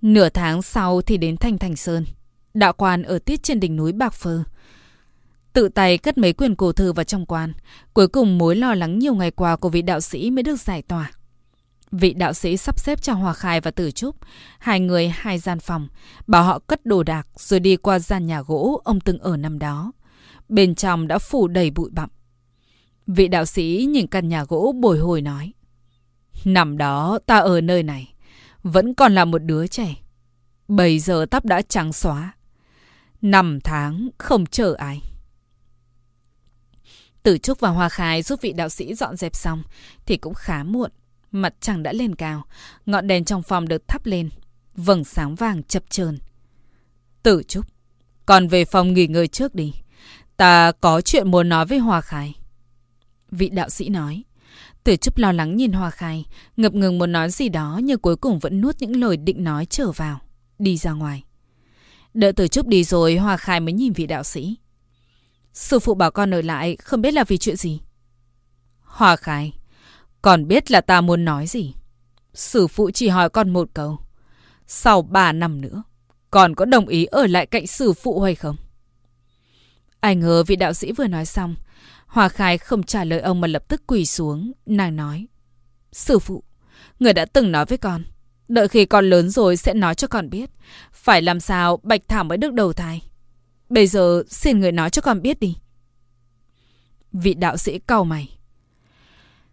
[0.02, 2.04] Nửa tháng sau thì đến Thanh Thành Sơn
[2.54, 4.42] đạo quan ở tiết trên đỉnh núi Bạc Phơ.
[5.52, 7.52] Tự tay cất mấy quyền cổ thư vào trong quan.
[7.92, 10.82] Cuối cùng mối lo lắng nhiều ngày qua của vị đạo sĩ mới được giải
[10.82, 11.10] tỏa.
[11.90, 14.16] Vị đạo sĩ sắp xếp cho Hòa Khai và Tử Trúc,
[14.58, 15.88] hai người hai gian phòng,
[16.26, 19.58] bảo họ cất đồ đạc rồi đi qua gian nhà gỗ ông từng ở năm
[19.58, 19.92] đó.
[20.48, 22.10] Bên trong đã phủ đầy bụi bặm.
[23.06, 25.52] Vị đạo sĩ nhìn căn nhà gỗ bồi hồi nói.
[26.44, 28.14] Năm đó ta ở nơi này,
[28.62, 29.94] vẫn còn là một đứa trẻ.
[30.68, 32.33] Bây giờ tóc đã trắng xóa.
[33.24, 35.00] Năm tháng không chờ ai.
[37.22, 39.62] Tử Trúc và Hoa Khai giúp vị đạo sĩ dọn dẹp xong
[40.06, 40.90] thì cũng khá muộn.
[41.32, 42.44] Mặt trăng đã lên cao,
[42.86, 44.30] ngọn đèn trong phòng được thắp lên,
[44.76, 46.18] vầng sáng vàng chập chờn.
[47.22, 47.66] Tử Trúc,
[48.26, 49.72] còn về phòng nghỉ ngơi trước đi.
[50.36, 52.34] Ta có chuyện muốn nói với Hoa Khai.
[53.30, 54.22] Vị đạo sĩ nói.
[54.84, 56.24] Tử Trúc lo lắng nhìn Hoa Khai,
[56.56, 59.66] ngập ngừng muốn nói gì đó nhưng cuối cùng vẫn nuốt những lời định nói
[59.66, 60.20] trở vào,
[60.58, 61.24] đi ra ngoài.
[62.14, 64.58] Đợi từ chúc đi rồi, Hoa Khai mới nhìn vị đạo sĩ.
[65.52, 67.80] Sư phụ bảo con ở lại, không biết là vì chuyện gì.
[68.80, 69.52] Hoa Khai,
[70.22, 71.74] con biết là ta muốn nói gì.
[72.34, 73.98] Sư phụ chỉ hỏi con một câu.
[74.66, 75.82] Sau ba năm nữa,
[76.30, 78.56] con có đồng ý ở lại cạnh sư phụ hay không?
[80.00, 81.54] Ai ngờ vị đạo sĩ vừa nói xong,
[82.06, 84.52] Hòa Khai không trả lời ông mà lập tức quỳ xuống.
[84.66, 85.26] Nàng nói.
[85.92, 86.44] Sư phụ,
[86.98, 88.02] người đã từng nói với con.
[88.48, 90.50] Đợi khi con lớn rồi sẽ nói cho con biết.
[90.92, 93.02] Phải làm sao Bạch Thảo mới được đầu thai.
[93.68, 95.56] Bây giờ xin người nói cho con biết đi.
[97.12, 98.38] Vị đạo sĩ cau mày.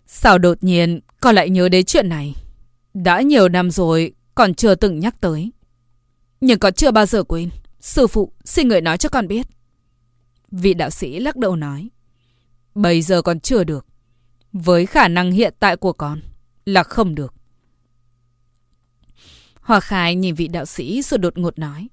[0.08, 2.36] Sao đột nhiên con lại nhớ đến chuyện này?
[2.94, 5.52] Đã nhiều năm rồi, còn chưa từng nhắc tới.
[6.42, 7.50] Nhưng con chưa bao giờ quên.
[7.80, 9.48] Sư phụ, xin người nói cho con biết.
[10.52, 11.90] Vị đạo sĩ lắc đầu nói.
[12.76, 13.86] Bây giờ còn chưa được.
[14.54, 16.22] Với khả năng hiện tại của con
[16.66, 17.34] là không được.
[19.62, 21.88] Hòa Khai nhìn vị đạo sĩ rồi đột ngột nói.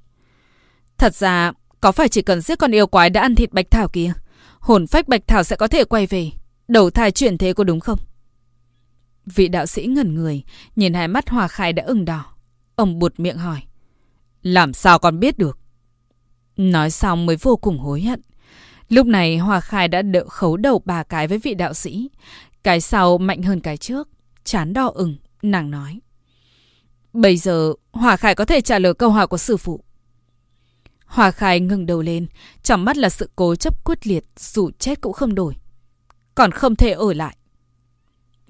[0.98, 3.88] Thật ra, có phải chỉ cần giết con yêu quái đã ăn thịt Bạch Thảo
[3.88, 4.12] kia,
[4.60, 6.30] hồn phách Bạch Thảo sẽ có thể quay về,
[6.68, 7.98] đầu thai chuyển thế có đúng không?
[9.26, 10.42] Vị đạo sĩ ngẩn người,
[10.76, 12.24] nhìn hai mắt Hòa Khai đã ửng đỏ.
[12.74, 13.60] Ông buột miệng hỏi.
[14.42, 15.58] Làm sao con biết được?
[16.56, 18.20] Nói xong mới vô cùng hối hận.
[18.88, 22.10] Lúc này Hòa Khai đã đỡ khấu đầu ba cái với vị đạo sĩ.
[22.62, 24.08] Cái sau mạnh hơn cái trước.
[24.44, 26.00] Chán đỏ ửng, nàng nói.
[27.12, 29.80] Bây giờ Hòa khải có thể trả lời câu hỏi của sư phụ.
[31.06, 32.26] Hòa khải ngừng đầu lên,
[32.62, 35.54] trong mắt là sự cố chấp quyết liệt, dù chết cũng không đổi.
[36.34, 37.36] Còn không thể ở lại.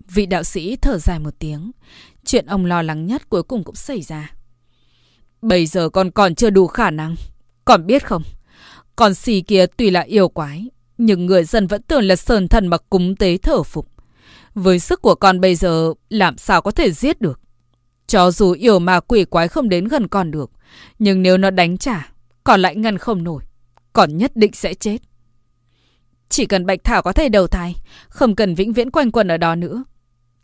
[0.08, 1.70] Vị đạo sĩ thở dài một tiếng.
[2.24, 4.32] Chuyện ông lo lắng nhất cuối cùng cũng xảy ra.
[5.42, 7.14] Bây giờ con còn chưa đủ khả năng.
[7.64, 8.22] Còn biết không?
[8.96, 10.68] Con xì kia tuy là yêu quái,
[10.98, 13.88] nhưng người dân vẫn tưởng là sơn thần mà cúng tế thở phục.
[14.54, 17.40] Với sức của con bây giờ, làm sao có thể giết được?
[18.08, 20.50] Cho dù yêu mà quỷ quái không đến gần con được,
[20.98, 22.12] nhưng nếu nó đánh trả,
[22.44, 23.42] còn lại ngăn không nổi,
[23.92, 24.98] còn nhất định sẽ chết.
[26.28, 27.76] Chỉ cần Bạch Thảo có thể đầu thai,
[28.08, 29.84] không cần vĩnh viễn quanh quần ở đó nữa.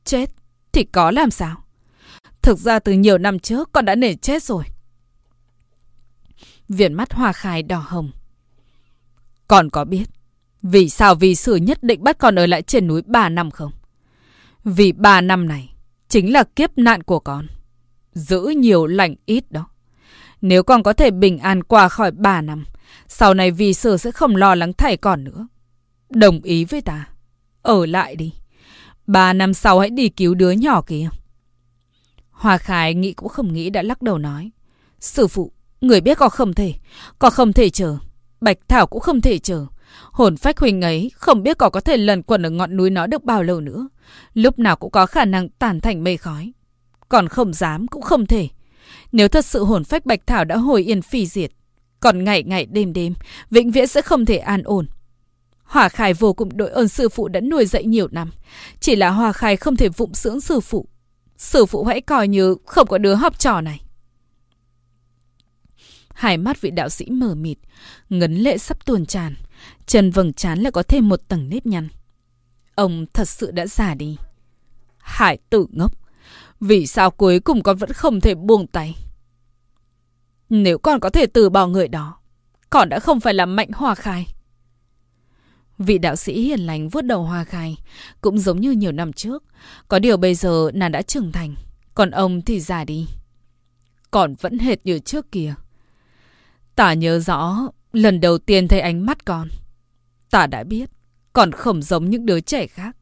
[0.05, 0.31] Chết
[0.73, 1.65] thì có làm sao?
[2.43, 4.65] Thực ra từ nhiều năm trước con đã nể chết rồi.
[6.69, 8.11] Viền mắt hoa khai đỏ hồng.
[9.49, 10.05] Con có biết
[10.63, 13.73] vì sao vì sử nhất định bắt con ở lại trên núi 3 năm không?
[14.65, 15.74] Vì 3 năm này
[16.15, 17.47] chính là kiếp nạn của con.
[18.13, 19.67] Giữ nhiều lành ít đó.
[20.41, 22.65] Nếu con có thể bình an qua khỏi 3 năm,
[23.09, 25.47] sau này vì sư sẽ không lo lắng thảy con nữa.
[26.11, 27.09] Đồng ý với ta.
[27.63, 28.33] Ở lại đi.
[29.07, 31.09] 3 năm sau hãy đi cứu đứa nhỏ kia.
[32.31, 34.51] Hòa Khải nghĩ cũng không nghĩ đã lắc đầu nói.
[35.01, 36.75] Sư phụ, người biết con không thể.
[37.19, 37.97] Con không thể chờ.
[38.41, 39.67] Bạch Thảo cũng không thể chờ.
[40.13, 43.07] Hồn phách huynh ấy không biết có có thể lần quẩn ở ngọn núi nó
[43.07, 43.89] được bao lâu nữa.
[44.35, 46.53] Lúc nào cũng có khả năng tàn thành mây khói.
[47.09, 48.49] Còn không dám cũng không thể.
[49.13, 51.51] Nếu thật sự hồn phách Bạch Thảo đã hồi yên phi diệt,
[52.01, 53.15] còn ngày ngày đêm đêm,
[53.51, 54.87] vĩnh viễn sẽ không thể an ổn.
[55.65, 58.31] Hòa Khai vô cùng đội ơn sư phụ đã nuôi dạy nhiều năm.
[58.81, 60.87] Chỉ là Hòa Khai không thể vụng dưỡng sư phụ.
[61.37, 63.81] Sư phụ hãy coi như không có đứa học trò này.
[66.25, 67.59] Hai mắt vị đạo sĩ mờ mịt,
[68.09, 69.35] ngấn lệ sắp tuôn tràn.
[69.87, 71.89] Chân vầng trán lại có thêm một tầng nếp nhăn.
[72.75, 74.17] Ông thật sự đã già đi.
[74.99, 75.93] Hải tử ngốc.
[76.61, 78.95] Vì sao cuối cùng con vẫn không thể buông tay?
[80.49, 82.19] Nếu con có thể từ bỏ người đó,
[82.71, 84.27] con đã không phải là mạnh hòa khai.
[85.79, 87.77] Vị đạo sĩ hiền lành vuốt đầu hoa khai,
[88.21, 89.45] cũng giống như nhiều năm trước.
[89.89, 91.55] Có điều bây giờ nàng đã trưởng thành,
[91.95, 93.09] còn ông thì già đi.
[94.11, 95.55] Còn vẫn hệt như trước kia.
[96.77, 99.49] Tả nhớ rõ, lần đầu tiên thấy ánh mắt con.
[100.31, 100.91] Tả đã biết,
[101.33, 102.97] còn không giống những đứa trẻ khác.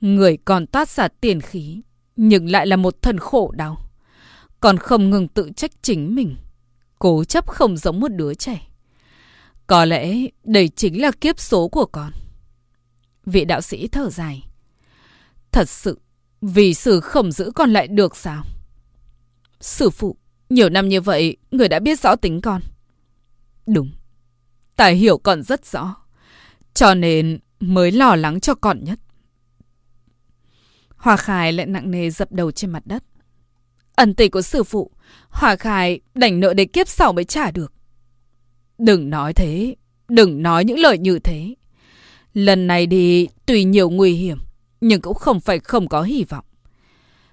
[0.00, 1.82] Người còn toát ra tiền khí,
[2.16, 3.90] nhưng lại là một thần khổ đau.
[4.60, 6.36] Còn không ngừng tự trách chính mình.
[6.98, 8.68] Cố chấp không giống một đứa trẻ.
[9.66, 12.10] Có lẽ đây chính là kiếp số của con.
[13.26, 14.42] Vị đạo sĩ thở dài.
[15.52, 15.98] Thật sự,
[16.40, 18.44] vì sự không giữ con lại được sao?
[19.60, 20.16] Sư phụ,
[20.50, 22.62] nhiều năm như vậy, người đã biết rõ tính con.
[23.66, 23.90] Đúng,
[24.76, 25.96] tài hiểu con rất rõ.
[26.74, 28.98] Cho nên mới lo lắng cho con nhất.
[30.96, 33.04] Hòa Khải lại nặng nề dập đầu trên mặt đất.
[33.94, 34.90] Ẩn tình của sư phụ,
[35.28, 37.72] Hòa Khải đành nợ để kiếp sau mới trả được.
[38.78, 39.76] Đừng nói thế,
[40.08, 41.54] đừng nói những lời như thế.
[42.34, 44.38] Lần này đi tùy nhiều nguy hiểm,
[44.80, 46.44] nhưng cũng không phải không có hy vọng.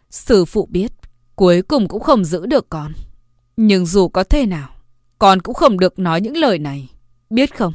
[0.10, 0.92] Sư phụ biết,
[1.36, 2.94] cuối cùng cũng không giữ được con.
[3.58, 4.70] Nhưng dù có thế nào,
[5.20, 6.90] con cũng không được nói những lời này,
[7.30, 7.74] biết không?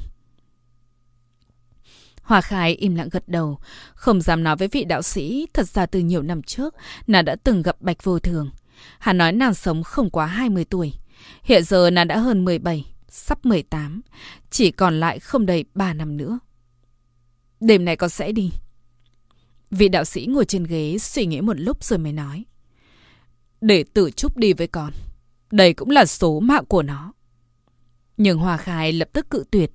[2.22, 3.58] Hòa Khai im lặng gật đầu,
[3.94, 6.74] không dám nói với vị đạo sĩ, thật ra từ nhiều năm trước,
[7.06, 8.50] nàng đã từng gặp Bạch Vô Thường.
[8.98, 10.92] Hắn nói nàng sống không quá 20 tuổi.
[11.42, 14.00] Hiện giờ nàng đã hơn 17, sắp 18,
[14.50, 16.38] chỉ còn lại không đầy 3 năm nữa.
[17.60, 18.50] Đêm nay con sẽ đi.
[19.70, 22.44] Vị đạo sĩ ngồi trên ghế suy nghĩ một lúc rồi mới nói.
[23.60, 24.92] Để tử trúc đi với con.
[25.50, 27.13] Đây cũng là số mạng của nó.
[28.16, 29.70] Nhưng Hòa Khai lập tức cự tuyệt.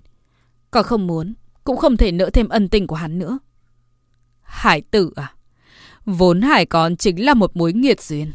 [0.72, 3.40] Còn không muốn, cũng không thể nỡ thêm ân tình của hắn nữa.
[4.42, 5.34] Hải tử à?
[6.06, 8.32] Vốn hải con chính là một mối nghiệt duyên.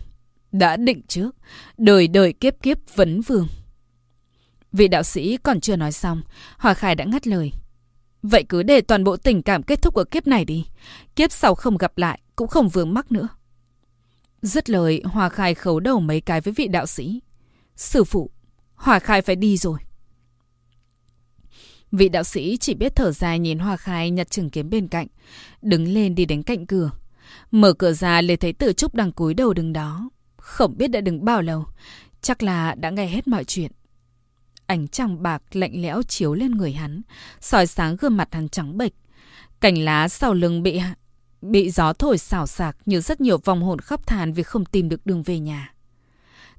[0.52, 1.36] Đã định trước,
[1.76, 3.46] đời đời kiếp kiếp vấn vương.
[4.72, 6.22] Vị đạo sĩ còn chưa nói xong,
[6.58, 7.50] Hòa Khai đã ngắt lời.
[8.22, 10.66] Vậy cứ để toàn bộ tình cảm kết thúc ở kiếp này đi.
[11.16, 13.28] Kiếp sau không gặp lại, cũng không vướng mắc nữa.
[14.42, 17.20] Dứt lời, Hòa Khai khấu đầu mấy cái với vị đạo sĩ.
[17.76, 18.30] Sư phụ,
[18.74, 19.78] Hòa Khai phải đi rồi.
[21.96, 25.06] Vị đạo sĩ chỉ biết thở dài nhìn hoa Khai nhặt trường kiếm bên cạnh,
[25.62, 26.90] đứng lên đi đến cạnh cửa.
[27.50, 30.10] Mở cửa ra liền thấy tử trúc đang cúi đầu đứng đó.
[30.36, 31.66] Không biết đã đứng bao lâu,
[32.20, 33.72] chắc là đã nghe hết mọi chuyện.
[34.66, 37.02] Ánh trăng bạc lạnh lẽo chiếu lên người hắn,
[37.40, 38.92] soi sáng gương mặt hắn trắng bệch.
[39.60, 40.80] Cành lá sau lưng bị
[41.42, 44.88] bị gió thổi xào xạc như rất nhiều vòng hồn khóc than vì không tìm
[44.88, 45.74] được đường về nhà.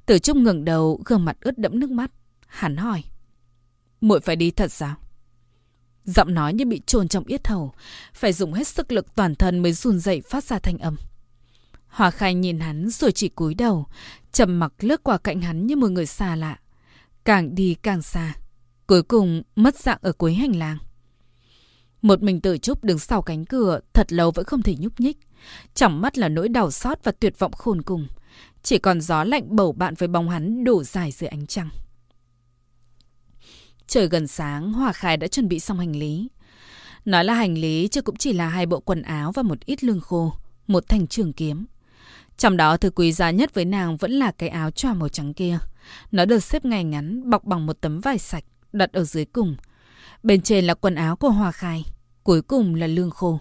[0.05, 2.11] Tử Trúc ngẩng đầu, gương mặt ướt đẫm nước mắt.
[2.47, 3.03] Hắn hỏi.
[4.01, 4.95] muội phải đi thật sao?
[6.05, 7.71] Giọng nói như bị trồn trong yết hầu,
[8.13, 10.95] phải dùng hết sức lực toàn thân mới run dậy phát ra thanh âm.
[11.87, 13.85] Hòa khai nhìn hắn rồi chỉ cúi đầu,
[14.31, 16.59] trầm mặc lướt qua cạnh hắn như một người xa lạ.
[17.23, 18.33] Càng đi càng xa,
[18.87, 20.77] cuối cùng mất dạng ở cuối hành lang.
[22.01, 25.17] Một mình tử trúc đứng sau cánh cửa, thật lâu vẫn không thể nhúc nhích.
[25.75, 28.07] Trong mắt là nỗi đau xót và tuyệt vọng khôn cùng.
[28.63, 31.69] Chỉ còn gió lạnh bầu bạn với bóng hắn đổ dài dưới ánh trăng.
[33.87, 36.27] Trời gần sáng, Hòa Khai đã chuẩn bị xong hành lý.
[37.05, 39.83] Nói là hành lý chứ cũng chỉ là hai bộ quần áo và một ít
[39.83, 40.33] lương khô,
[40.67, 41.65] một thanh trường kiếm.
[42.37, 45.33] Trong đó thứ quý giá nhất với nàng vẫn là cái áo choàng màu trắng
[45.33, 45.59] kia.
[46.11, 48.43] Nó được xếp ngay ngắn, bọc bằng một tấm vải sạch,
[48.73, 49.55] đặt ở dưới cùng.
[50.23, 51.83] Bên trên là quần áo của Hòa Khai,
[52.23, 53.39] cuối cùng là lương khô.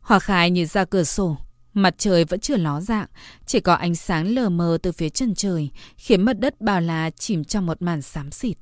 [0.00, 1.36] Hòa Khai nhìn ra cửa sổ,
[1.74, 3.06] mặt trời vẫn chưa ló dạng,
[3.46, 7.10] chỉ có ánh sáng lờ mờ từ phía chân trời, khiến mặt đất bao la
[7.10, 8.56] chìm trong một màn xám xịt.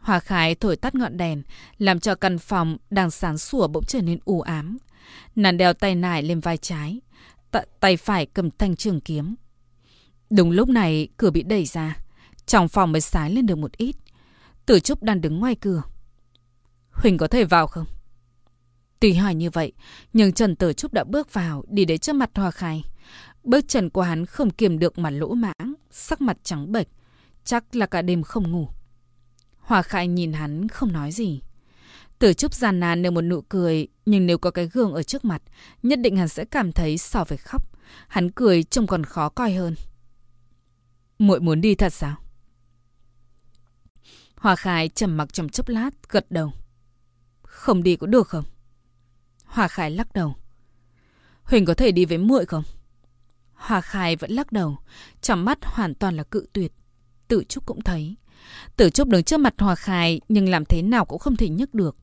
[0.00, 1.42] Hòa Khải thổi tắt ngọn đèn,
[1.78, 4.78] làm cho căn phòng đang sáng sủa bỗng trở nên u ám.
[5.36, 7.00] Nàng đeo tay nải lên vai trái,
[7.50, 9.34] t tay phải cầm thanh trường kiếm.
[10.30, 11.96] Đúng lúc này, cửa bị đẩy ra.
[12.46, 13.96] Trong phòng mới sáng lên được một ít.
[14.66, 15.82] Tử Trúc đang đứng ngoài cửa.
[16.90, 17.86] Huỳnh có thể vào không?
[19.00, 19.72] Tùy hỏi như vậy,
[20.12, 22.84] nhưng Trần Tử Trúc đã bước vào, đi đến trước mặt Hòa Khai.
[23.44, 26.86] Bước chân của hắn không kiềm được mà lỗ mãng, sắc mặt trắng bệch.
[27.44, 28.68] Chắc là cả đêm không ngủ.
[29.70, 31.40] Hòa Khai nhìn hắn không nói gì.
[32.18, 35.24] Tử Trúc gian nan nở một nụ cười, nhưng nếu có cái gương ở trước
[35.24, 35.42] mặt,
[35.82, 37.62] nhất định hắn sẽ cảm thấy so với khóc.
[38.08, 39.74] Hắn cười trông còn khó coi hơn.
[41.18, 42.16] muội muốn đi thật sao?
[44.36, 46.52] Hòa Khải trầm mặc trong chốc lát, gật đầu.
[47.42, 48.44] Không đi có được không?
[49.44, 50.36] Hòa Khải lắc đầu.
[51.42, 52.64] Huỳnh có thể đi với muội không?
[53.52, 54.78] Hòa Khải vẫn lắc đầu,
[55.20, 56.72] trong mắt hoàn toàn là cự tuyệt.
[57.28, 58.16] Tử Trúc cũng thấy.
[58.76, 61.74] Tử Trúc đứng trước mặt Hòa Khải nhưng làm thế nào cũng không thể nhấc
[61.74, 61.96] được.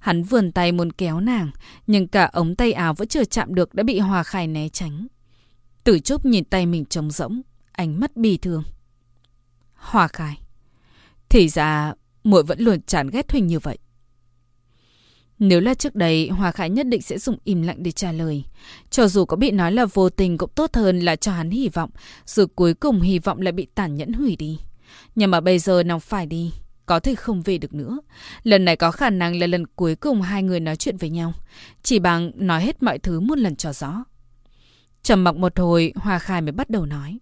[0.00, 1.50] Hắn vườn tay muốn kéo nàng,
[1.86, 5.06] nhưng cả ống tay áo vẫn chưa chạm được đã bị Hòa Khải né tránh.
[5.84, 8.62] Tử Trúc nhìn tay mình trống rỗng, ánh mắt bì thường.
[9.74, 10.40] Hòa Khải,
[11.28, 11.92] Thì ra,
[12.24, 13.78] muội vẫn luôn chán ghét Huỳnh như vậy.
[15.38, 18.44] Nếu là trước đây, Hòa Khải nhất định sẽ dùng im lặng để trả lời.
[18.90, 21.68] Cho dù có bị nói là vô tình cũng tốt hơn là cho hắn hy
[21.68, 21.90] vọng,
[22.26, 24.58] rồi cuối cùng hy vọng lại bị tàn nhẫn hủy đi.
[25.14, 26.52] Nhưng mà bây giờ nàng phải đi,
[26.86, 27.98] có thể không về được nữa.
[28.42, 31.32] Lần này có khả năng là lần cuối cùng hai người nói chuyện với nhau.
[31.82, 34.04] Chỉ bằng nói hết mọi thứ một lần cho rõ.
[35.02, 37.18] trầm mặc một hồi, Hoa Khai mới bắt đầu nói.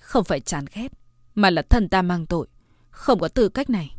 [0.00, 0.88] Không phải chán ghét,
[1.34, 2.46] mà là thần ta mang tội.
[2.90, 3.96] Không có tư cách này.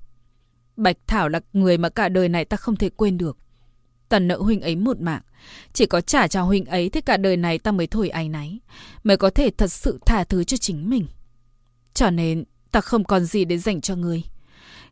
[0.77, 3.37] Bạch Thảo là người mà cả đời này ta không thể quên được.
[4.09, 5.21] Ta nợ huynh ấy một mạng.
[5.73, 8.59] Chỉ có trả cho huynh ấy thì cả đời này ta mới thôi áy náy.
[9.03, 11.07] Mới có thể thật sự tha thứ cho chính mình.
[11.99, 14.23] Cho nên ta không còn gì để dành cho người.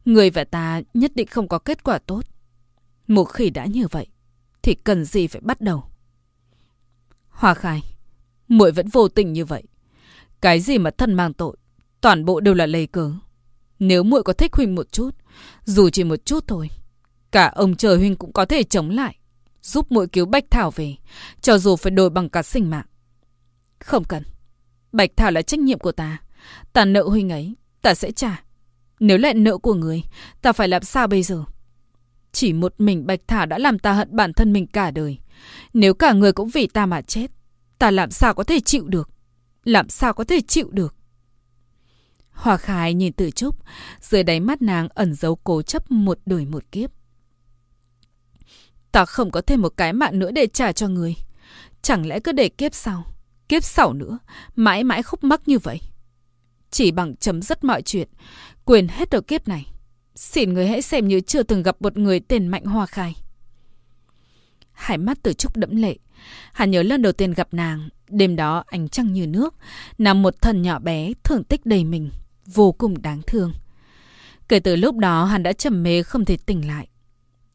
[0.05, 2.21] Người và ta nhất định không có kết quả tốt.
[3.07, 4.07] Một khi đã như vậy,
[4.61, 5.83] thì cần gì phải bắt đầu?
[7.29, 7.81] Hoa khai,
[8.47, 9.63] muội vẫn vô tình như vậy.
[10.41, 11.57] Cái gì mà thân mang tội,
[12.01, 13.11] toàn bộ đều là lấy cớ.
[13.79, 15.15] Nếu muội có thích huynh một chút,
[15.65, 16.69] dù chỉ một chút thôi,
[17.31, 19.17] cả ông trời huynh cũng có thể chống lại,
[19.61, 20.95] giúp muội cứu Bạch Thảo về,
[21.41, 22.85] cho dù phải đổi bằng cả sinh mạng.
[23.79, 24.23] Không cần.
[24.91, 26.21] Bạch Thảo là trách nhiệm của ta.
[26.73, 28.43] Ta nợ huynh ấy, ta sẽ trả.
[28.99, 30.03] Nếu lại nợ của người,
[30.41, 31.43] ta phải làm sao bây giờ?
[32.31, 35.17] Chỉ một mình Bạch Thảo đã làm ta hận bản thân mình cả đời.
[35.73, 37.31] Nếu cả người cũng vì ta mà chết,
[37.79, 39.09] ta làm sao có thể chịu được?
[39.63, 40.95] Làm sao có thể chịu được?
[42.31, 43.55] Hòa Khải nhìn Tử Trúc,
[44.01, 46.91] dưới đáy mắt nàng ẩn giấu cố chấp một đời một kiếp.
[48.91, 51.15] Ta không có thêm một cái mạng nữa để trả cho người.
[51.81, 53.03] Chẳng lẽ cứ để kiếp sau,
[53.49, 54.17] kiếp sau nữa,
[54.55, 55.81] mãi mãi khúc mắc như vậy?
[56.71, 58.07] Chỉ bằng chấm dứt mọi chuyện,
[58.65, 59.65] quyền hết ở kiếp này.
[60.15, 63.15] Xin người hãy xem như chưa từng gặp một người tên Mạnh Hoa Khai.
[64.71, 65.97] Hải mắt từ Trúc đẫm lệ.
[66.53, 69.55] Hắn nhớ lần đầu tiên gặp nàng, đêm đó ánh trăng như nước,
[69.97, 72.09] nằm một thân nhỏ bé, thương tích đầy mình,
[72.45, 73.53] vô cùng đáng thương.
[74.47, 76.87] Kể từ lúc đó hắn đã trầm mê không thể tỉnh lại.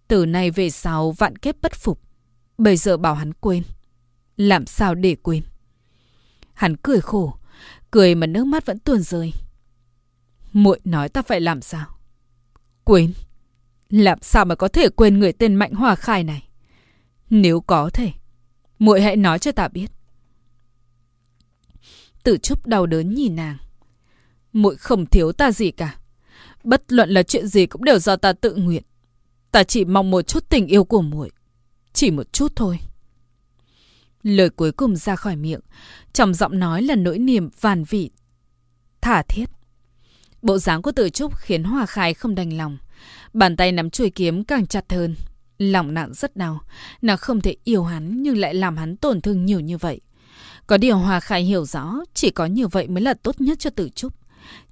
[0.09, 2.01] Từ nay về sau vạn kiếp bất phục.
[2.59, 3.63] Bây giờ bảo hắn quên.
[4.37, 5.43] Làm sao để quên?
[6.55, 7.39] Hắn cười khổ,
[7.93, 9.33] cười mà nước mắt vẫn tuôn rơi.
[10.53, 11.87] Muội nói ta phải làm sao?
[12.85, 13.13] Quên.
[13.89, 16.49] Làm sao mà có thể quên người tên Mạnh Hòa Khai này?
[17.31, 18.13] Nếu có thể,
[18.79, 19.87] muội hãy nói cho ta biết.
[22.23, 23.57] Tử Trúc đau đớn nhìn nàng.
[24.53, 25.97] Muội không thiếu ta gì cả.
[26.65, 28.83] Bất luận là chuyện gì cũng đều do ta tự nguyện.
[29.51, 31.31] Ta chỉ mong một chút tình yêu của muội,
[31.93, 32.79] chỉ một chút thôi.
[34.23, 35.61] Lời cuối cùng ra khỏi miệng,
[36.13, 38.11] trong giọng nói là nỗi niềm vàn vị,
[39.01, 39.47] thả thiết.
[40.43, 42.79] Bộ dáng của Tử Trúc khiến Hòa Khai không đành lòng.
[43.33, 45.15] Bàn tay nắm chuôi kiếm càng chặt hơn.
[45.59, 46.61] Lòng nặng rất đau.
[47.03, 50.01] Nàng không thể yêu hắn nhưng lại làm hắn tổn thương nhiều như vậy.
[50.67, 53.71] Có điều Hòa Khai hiểu rõ chỉ có như vậy mới là tốt nhất cho
[53.71, 54.13] Tử Trúc.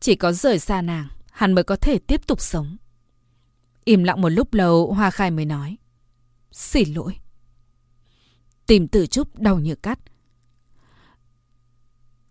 [0.00, 2.76] Chỉ có rời xa nàng, hắn mới có thể tiếp tục sống.
[3.84, 5.76] Im lặng một lúc lâu, Hoa Khai mới nói.
[6.52, 7.19] Xin lỗi.
[8.70, 9.98] Tìm Tử Trúc đau như cắt.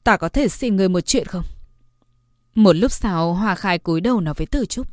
[0.04, 1.44] Ta có thể xin người một chuyện không?
[2.56, 4.88] Một lúc sau, Hoa Khai cúi đầu nói với Tử Trúc.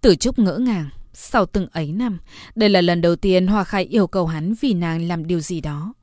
[0.00, 0.88] Tử Trúc ngỡ ngàng.
[1.12, 2.18] Sau từng ấy năm,
[2.54, 5.60] đây là lần đầu tiên Hoa Khai yêu cầu hắn vì nàng làm điều gì
[5.60, 5.94] đó.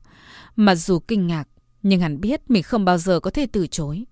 [0.56, 1.48] Mặc dù kinh ngạc,
[1.82, 4.04] nhưng hắn biết mình không bao giờ có thể từ chối.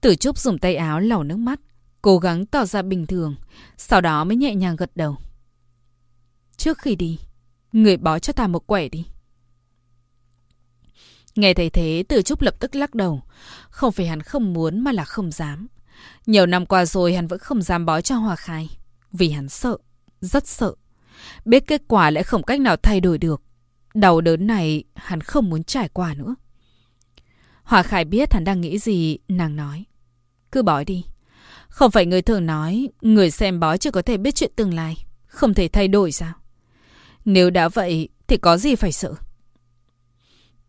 [0.00, 1.60] Tử Trúc dùng tay áo lau nước mắt,
[2.02, 3.34] cố gắng tỏ ra bình thường,
[3.76, 5.16] sau đó mới nhẹ nhàng gật đầu.
[6.56, 7.18] Trước khi đi,
[7.72, 9.06] người bó cho ta một quẻ đi.
[11.36, 13.22] Nghe thấy thế, từ Trúc lập tức lắc đầu.
[13.70, 15.66] Không phải hắn không muốn mà là không dám.
[16.26, 18.68] Nhiều năm qua rồi hắn vẫn không dám bói cho Hòa Khai.
[19.12, 19.76] Vì hắn sợ,
[20.20, 20.74] rất sợ.
[21.44, 23.42] Biết kết quả lại không cách nào thay đổi được.
[23.94, 26.34] Đau đớn này hắn không muốn trải qua nữa.
[27.62, 29.84] Hòa Khai biết hắn đang nghĩ gì, nàng nói.
[30.52, 31.04] Cứ bói đi.
[31.68, 34.96] Không phải người thường nói, người xem bói chưa có thể biết chuyện tương lai.
[35.26, 36.32] Không thể thay đổi sao?
[37.24, 39.14] Nếu đã vậy, thì có gì phải sợ?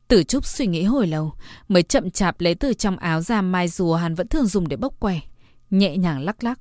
[0.10, 1.34] Tử Trúc suy nghĩ hồi lâu,
[1.67, 4.78] mới chậm chạp lấy từ trong áo ra mai rùa hắn vẫn thường dùng để
[4.78, 5.19] bốc quẻ.
[5.69, 6.60] Nhẹ nhàng lắc lắc.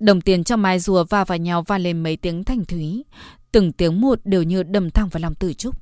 [0.00, 3.04] Đồng tiền trong mai rùa va vào nhau va lên mấy tiếng thanh thúy.
[3.52, 5.76] Từng tiếng một đều như đâm thẳng vào lòng Tử Trúc.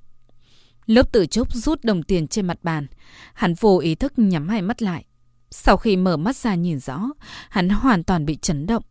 [0.87, 2.87] Lớp Tử Trúc rút đồng tiền trên mặt bàn.
[3.35, 5.05] Hắn vô ý thức nhắm hai mắt lại.
[5.51, 7.01] Sau khi mở mắt ra nhìn rõ,
[7.49, 8.83] hắn hoàn toàn bị chấn động.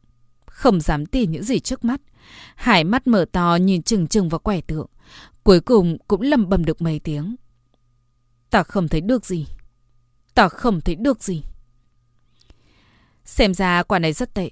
[0.45, 2.01] Không dám tin những gì trước mắt.
[2.55, 4.88] Hải mắt mở to nhìn chừng chừng vào quẻ tượng.
[5.43, 7.36] Cuối cùng cũng lầm bầm được mấy tiếng.
[8.49, 9.47] Ta không thấy được gì.
[10.33, 11.43] Ta không thấy được gì.
[13.25, 14.49] Xem ra quả này rất tệ.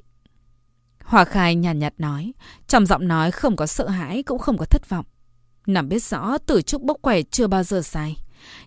[1.04, 2.34] Hòa khai nhàn nhạt, nhạt nói.
[2.68, 5.06] Trong giọng nói không có sợ hãi cũng không có thất vọng.
[5.68, 8.18] Nằm biết rõ tử trúc bốc quẻ chưa bao giờ sai.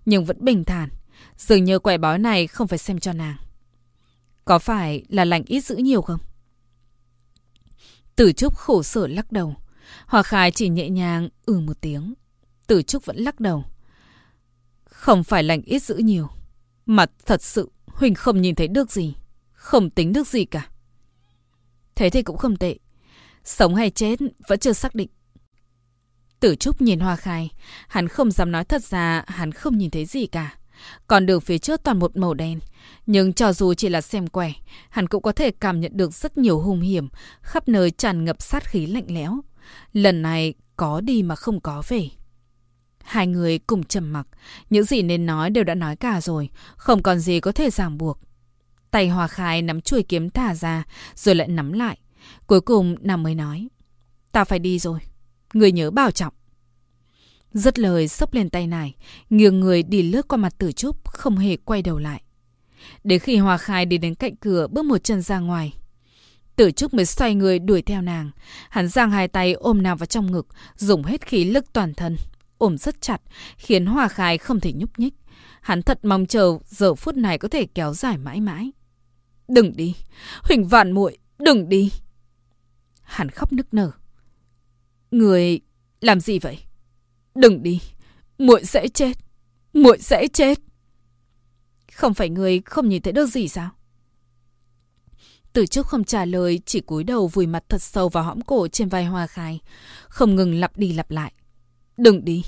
[0.04, 0.88] Nhưng vẫn bình thản.
[1.36, 3.36] Dường như quẻ bói này không phải xem cho nàng.
[4.44, 6.18] Có phải là lành ít giữ nhiều không?
[8.16, 9.54] Tử Trúc khổ sở lắc đầu.
[10.06, 12.14] Hòa Khai chỉ nhẹ nhàng ừ một tiếng.
[12.66, 13.64] Tử Trúc vẫn lắc đầu.
[15.00, 16.28] Không phải lành ít giữ nhiều.
[16.86, 19.14] Mà thật sự Huỳnh không nhìn thấy được gì.
[19.52, 20.68] Không tính được gì cả.
[21.94, 22.76] Thế thì cũng không tệ.
[23.44, 25.08] Sống hay chết vẫn chưa xác định.
[26.40, 27.50] Tử Trúc nhìn Hoa Khai.
[27.88, 30.54] Hắn không dám nói thật ra hắn không nhìn thấy gì cả.
[31.06, 32.60] Còn đường phía trước toàn một màu đen.
[33.06, 34.52] Nhưng cho dù chỉ là xem quẻ,
[34.90, 37.08] hắn cũng có thể cảm nhận được rất nhiều hung hiểm,
[37.42, 39.40] khắp nơi tràn ngập sát khí lạnh lẽo.
[39.92, 42.08] Lần này có đi mà không có về.
[43.10, 44.26] Hai người cùng trầm mặc,
[44.70, 47.98] những gì nên nói đều đã nói cả rồi, không còn gì có thể ràng
[47.98, 48.18] buộc.
[48.90, 50.84] Tay Hòa Khai nắm chuôi kiếm thả ra,
[51.14, 51.98] rồi lại nắm lại.
[52.46, 53.68] Cuối cùng nàng mới nói,
[54.32, 54.98] ta phải đi rồi,
[55.52, 56.34] người nhớ bảo trọng.
[57.52, 58.94] dứt lời sốc lên tay này,
[59.30, 62.22] nghiêng người đi lướt qua mặt tử trúc, không hề quay đầu lại.
[63.04, 65.74] Đến khi Hòa Khai đi đến cạnh cửa bước một chân ra ngoài.
[66.56, 68.30] Tử trúc mới xoay người đuổi theo nàng.
[68.68, 70.46] Hắn giang hai tay ôm nàng vào trong ngực,
[70.76, 72.16] dùng hết khí lực toàn thân.
[72.60, 73.20] Ôm rất chặt,
[73.56, 75.14] khiến Hòa Khai không thể nhúc nhích.
[75.60, 78.70] Hắn thật mong chờ giờ phút này có thể kéo dài mãi mãi.
[79.48, 79.94] Đừng đi,
[80.42, 81.92] Huỳnh Vạn muội đừng đi.
[83.02, 83.90] Hắn khóc nức nở.
[85.10, 85.60] Người
[86.00, 86.58] làm gì vậy?
[87.34, 87.80] Đừng đi,
[88.38, 89.18] muội sẽ chết.
[89.72, 90.58] Muội sẽ chết.
[91.92, 93.70] Không phải người không nhìn thấy được gì sao?
[95.52, 98.68] Từ trước không trả lời, chỉ cúi đầu vùi mặt thật sâu vào hõm cổ
[98.68, 99.60] trên vai Hoa Khai,
[100.08, 101.32] không ngừng lặp đi lặp lại.
[102.02, 102.44] Đừng đi,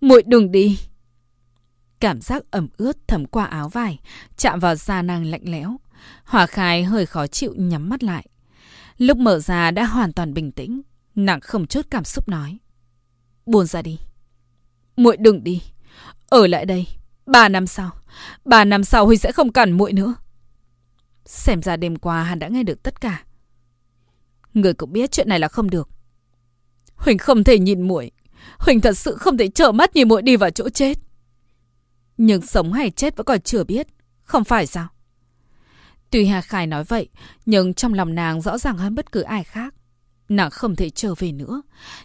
[0.00, 0.78] muội đừng đi.
[2.00, 3.98] Cảm giác ẩm ướt thấm qua áo vải,
[4.36, 5.76] chạm vào da nàng lạnh lẽo.
[6.24, 8.26] Hỏa Khai hơi khó chịu nhắm mắt lại.
[8.98, 10.82] Lúc mở ra đã hoàn toàn bình tĩnh,
[11.14, 12.58] nàng không chút cảm xúc nói.
[13.46, 13.98] Buồn ra đi.
[14.96, 15.62] muội đừng đi.
[16.28, 16.86] Ở lại đây,
[17.26, 17.90] Ba năm sau,
[18.44, 20.14] ba năm sau Huy sẽ không cần muội nữa.
[21.24, 23.24] Xem ra đêm qua hắn đã nghe được tất cả.
[24.54, 25.88] Người cũng biết chuyện này là không được.
[26.94, 28.10] Huỳnh không thể nhìn muội,
[28.58, 30.98] Huỳnh thật sự không thể trở mắt nhìn muội đi vào chỗ chết.
[32.16, 33.86] Nhưng sống hay chết vẫn còn chưa biết,
[34.22, 34.88] không phải sao?
[36.10, 37.08] Tuy Hà Khải nói vậy,
[37.46, 39.74] nhưng trong lòng nàng rõ ràng hơn bất cứ ai khác.
[40.28, 41.62] Nàng không thể trở về nữa.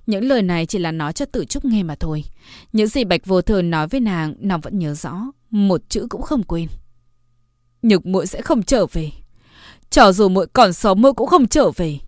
[0.08, 2.24] Những lời này chỉ là nói cho tự trúc nghe mà thôi.
[2.74, 5.22] Những gì Bạch Vô Thường nói với nàng, nàng vẫn nhớ rõ.
[5.50, 6.68] Một chữ cũng không quên.
[7.82, 9.12] Nhược muội sẽ không trở về.
[9.90, 12.00] Cho dù muội còn sống muội cũng không trở về.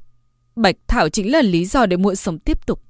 [0.56, 2.84] Bạch Thảo chính là lý do để muội sống tiếp tục.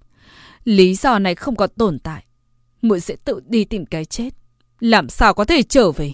[0.63, 2.23] Lý do này không còn tồn tại.
[2.81, 4.29] Muội sẽ tự đi tìm cái chết.
[4.79, 6.13] Làm sao có thể trở về?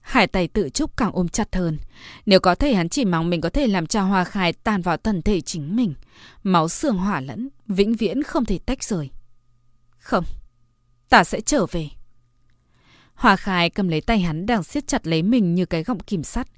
[0.00, 1.78] Hai tay tự trúc càng ôm chặt hơn.
[2.26, 4.96] Nếu có thể hắn chỉ mong mình có thể làm cho hoa khai tan vào
[4.96, 5.94] thân thể chính mình.
[6.42, 9.10] Máu xương hỏa lẫn, vĩnh viễn không thể tách rời.
[9.98, 10.24] Không,
[11.08, 11.88] ta sẽ trở về.
[13.14, 16.22] Hoa khai cầm lấy tay hắn đang siết chặt lấy mình như cái gọng kìm
[16.22, 16.48] sắt.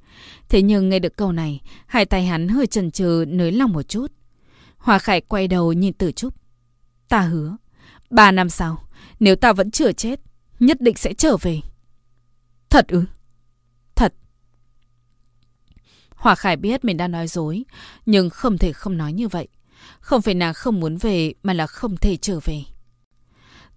[0.48, 3.82] Thế nhưng nghe được câu này, hai tay hắn hơi chần chừ nới lòng một
[3.82, 4.12] chút.
[4.84, 6.34] Hòa Khải quay đầu nhìn tử trúc.
[7.08, 7.56] Ta hứa,
[8.10, 8.84] ba năm sau,
[9.20, 10.20] nếu ta vẫn chưa chết,
[10.60, 11.60] nhất định sẽ trở về.
[12.70, 13.04] Thật ư?
[13.94, 14.14] Thật.
[16.10, 17.64] Hòa Khải biết mình đang nói dối,
[18.06, 19.48] nhưng không thể không nói như vậy.
[20.00, 22.62] Không phải nàng không muốn về, mà là không thể trở về.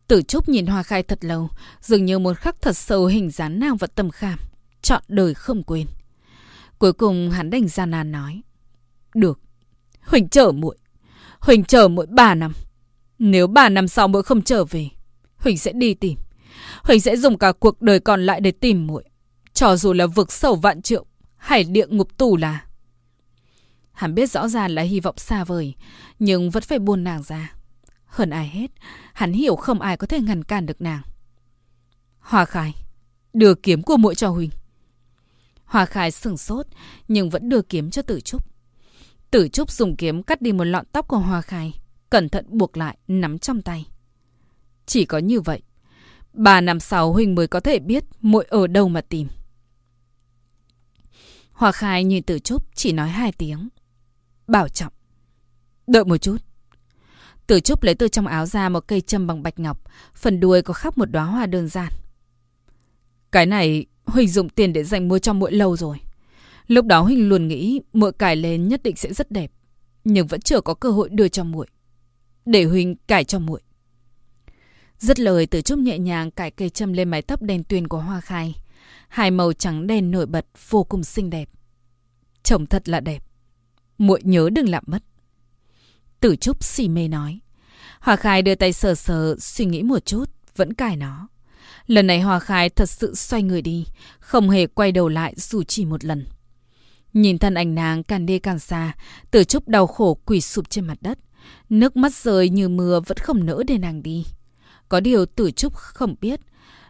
[0.08, 1.50] Tử Trúc nhìn Hoa Khai thật lâu,
[1.82, 4.40] dường như một khắc thật sâu hình dáng nàng vật tâm khảm,
[4.82, 5.88] chọn đời không quên.
[6.80, 8.42] Cuối cùng hắn đành ra nàn nói.
[9.14, 9.40] Được,
[10.02, 10.78] Huỳnh trở muội
[11.40, 12.54] Huỳnh chờ mỗi ba năm.
[13.20, 14.90] Nếu ba năm sau muội không trở về,
[15.38, 16.18] Huỳnh sẽ đi tìm.
[16.84, 19.04] Huỳnh sẽ dùng cả cuộc đời còn lại để tìm muội.
[19.54, 21.06] Cho dù là vực sâu vạn triệu,
[21.38, 22.66] hay địa ngục tù là.
[23.92, 25.74] Hắn biết rõ ràng là hy vọng xa vời,
[26.20, 27.54] nhưng vẫn phải buồn nàng ra.
[28.06, 28.72] Hơn ai hết,
[29.14, 31.02] hắn hiểu không ai có thể ngăn cản được nàng.
[32.20, 32.74] Hòa Khải,
[33.34, 34.50] đưa kiếm của muội cho Huỳnh.
[35.66, 36.66] Hòa Khải sửng sốt,
[37.08, 38.44] nhưng vẫn đưa kiếm cho Tử Trúc.
[39.32, 42.78] Tử Trúc dùng kiếm cắt đi một lọn tóc của Hoa Khai, cẩn thận buộc
[42.78, 43.86] lại, nắm trong tay.
[44.86, 45.62] Chỉ có như vậy,
[46.34, 49.28] ba năm sau Huỳnh mới có thể biết muội ở đâu mà tìm.
[51.52, 53.70] Hoa Khai nhìn Tử Trúc chỉ nói hai tiếng.
[54.48, 54.94] Bảo trọng.
[55.88, 56.38] Đợi một chút.
[57.48, 59.84] Tử Trúc lấy từ trong áo ra một cây châm bằng bạch ngọc,
[60.16, 61.94] phần đuôi có khắc một đóa hoa đơn giản.
[63.32, 65.98] Cái này Huỳnh dùng tiền để dành mua cho muội lâu rồi.
[66.68, 69.52] Lúc đó Huỳnh luôn nghĩ muội cài lên nhất định sẽ rất đẹp,
[70.04, 71.68] nhưng vẫn chưa có cơ hội đưa cho muội.
[72.46, 73.62] Để Huỳnh cài cho muội.
[75.00, 78.00] Rất lời từ Trúc nhẹ nhàng cài cây châm lên mái tóc đen tuyền của
[78.00, 78.56] Hoa Khai.
[79.08, 81.50] Hai màu trắng đen nổi bật vô cùng xinh đẹp.
[82.44, 83.24] Chồng thật là đẹp.
[83.98, 85.04] muội nhớ đừng làm mất.
[86.20, 87.40] Tử Trúc xì mê nói.
[88.00, 91.28] hoa Khai đưa tay sờ sờ, suy nghĩ một chút, vẫn cài nó.
[91.88, 93.86] Lần này hoa Khai thật sự xoay người đi,
[94.20, 96.26] không hề quay đầu lại dù chỉ một lần.
[97.18, 98.94] Nhìn thân ảnh nàng càng đi càng xa,
[99.32, 101.20] Tử Trúc đau khổ quỳ sụp trên mặt đất.
[101.70, 104.26] Nước mắt rơi như mưa vẫn không nỡ để nàng đi.
[104.90, 106.40] Có điều Tử Trúc không biết,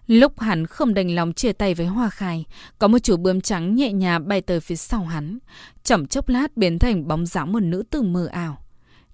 [0.08, 2.46] Lúc hắn không đành lòng chia tay với Hoa Khai,
[2.80, 5.38] có một chú bướm trắng nhẹ nhàng bay tới phía sau hắn.
[5.84, 8.64] Chậm chốc lát biến thành bóng dáng một nữ tử mờ ảo.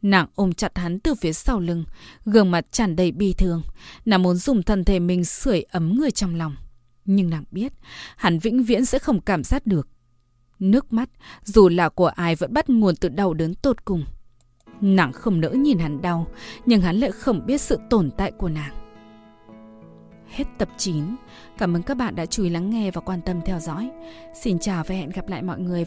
[0.02, 1.86] Nàng ôm chặt hắn từ phía sau lưng,
[2.26, 3.62] gương mặt tràn đầy bi thương.
[4.06, 6.56] Nàng muốn dùng thân thể mình sưởi ấm người trong lòng.
[7.06, 7.74] Nhưng nàng biết,
[8.16, 9.88] hắn vĩnh viễn sẽ không cảm giác được.
[10.60, 11.10] Nước mắt,
[11.44, 14.06] dù là của ai vẫn bắt nguồn từ đau đớn tột cùng.
[14.82, 16.28] Nàng không nỡ nhìn hắn đau,
[16.66, 18.74] nhưng hắn lại không biết sự tồn tại của nàng.
[20.28, 21.04] Hết tập 9.
[21.58, 23.90] Cảm ơn các bạn đã chú ý lắng nghe và quan tâm theo dõi.
[24.42, 25.86] Xin chào và hẹn gặp lại mọi người.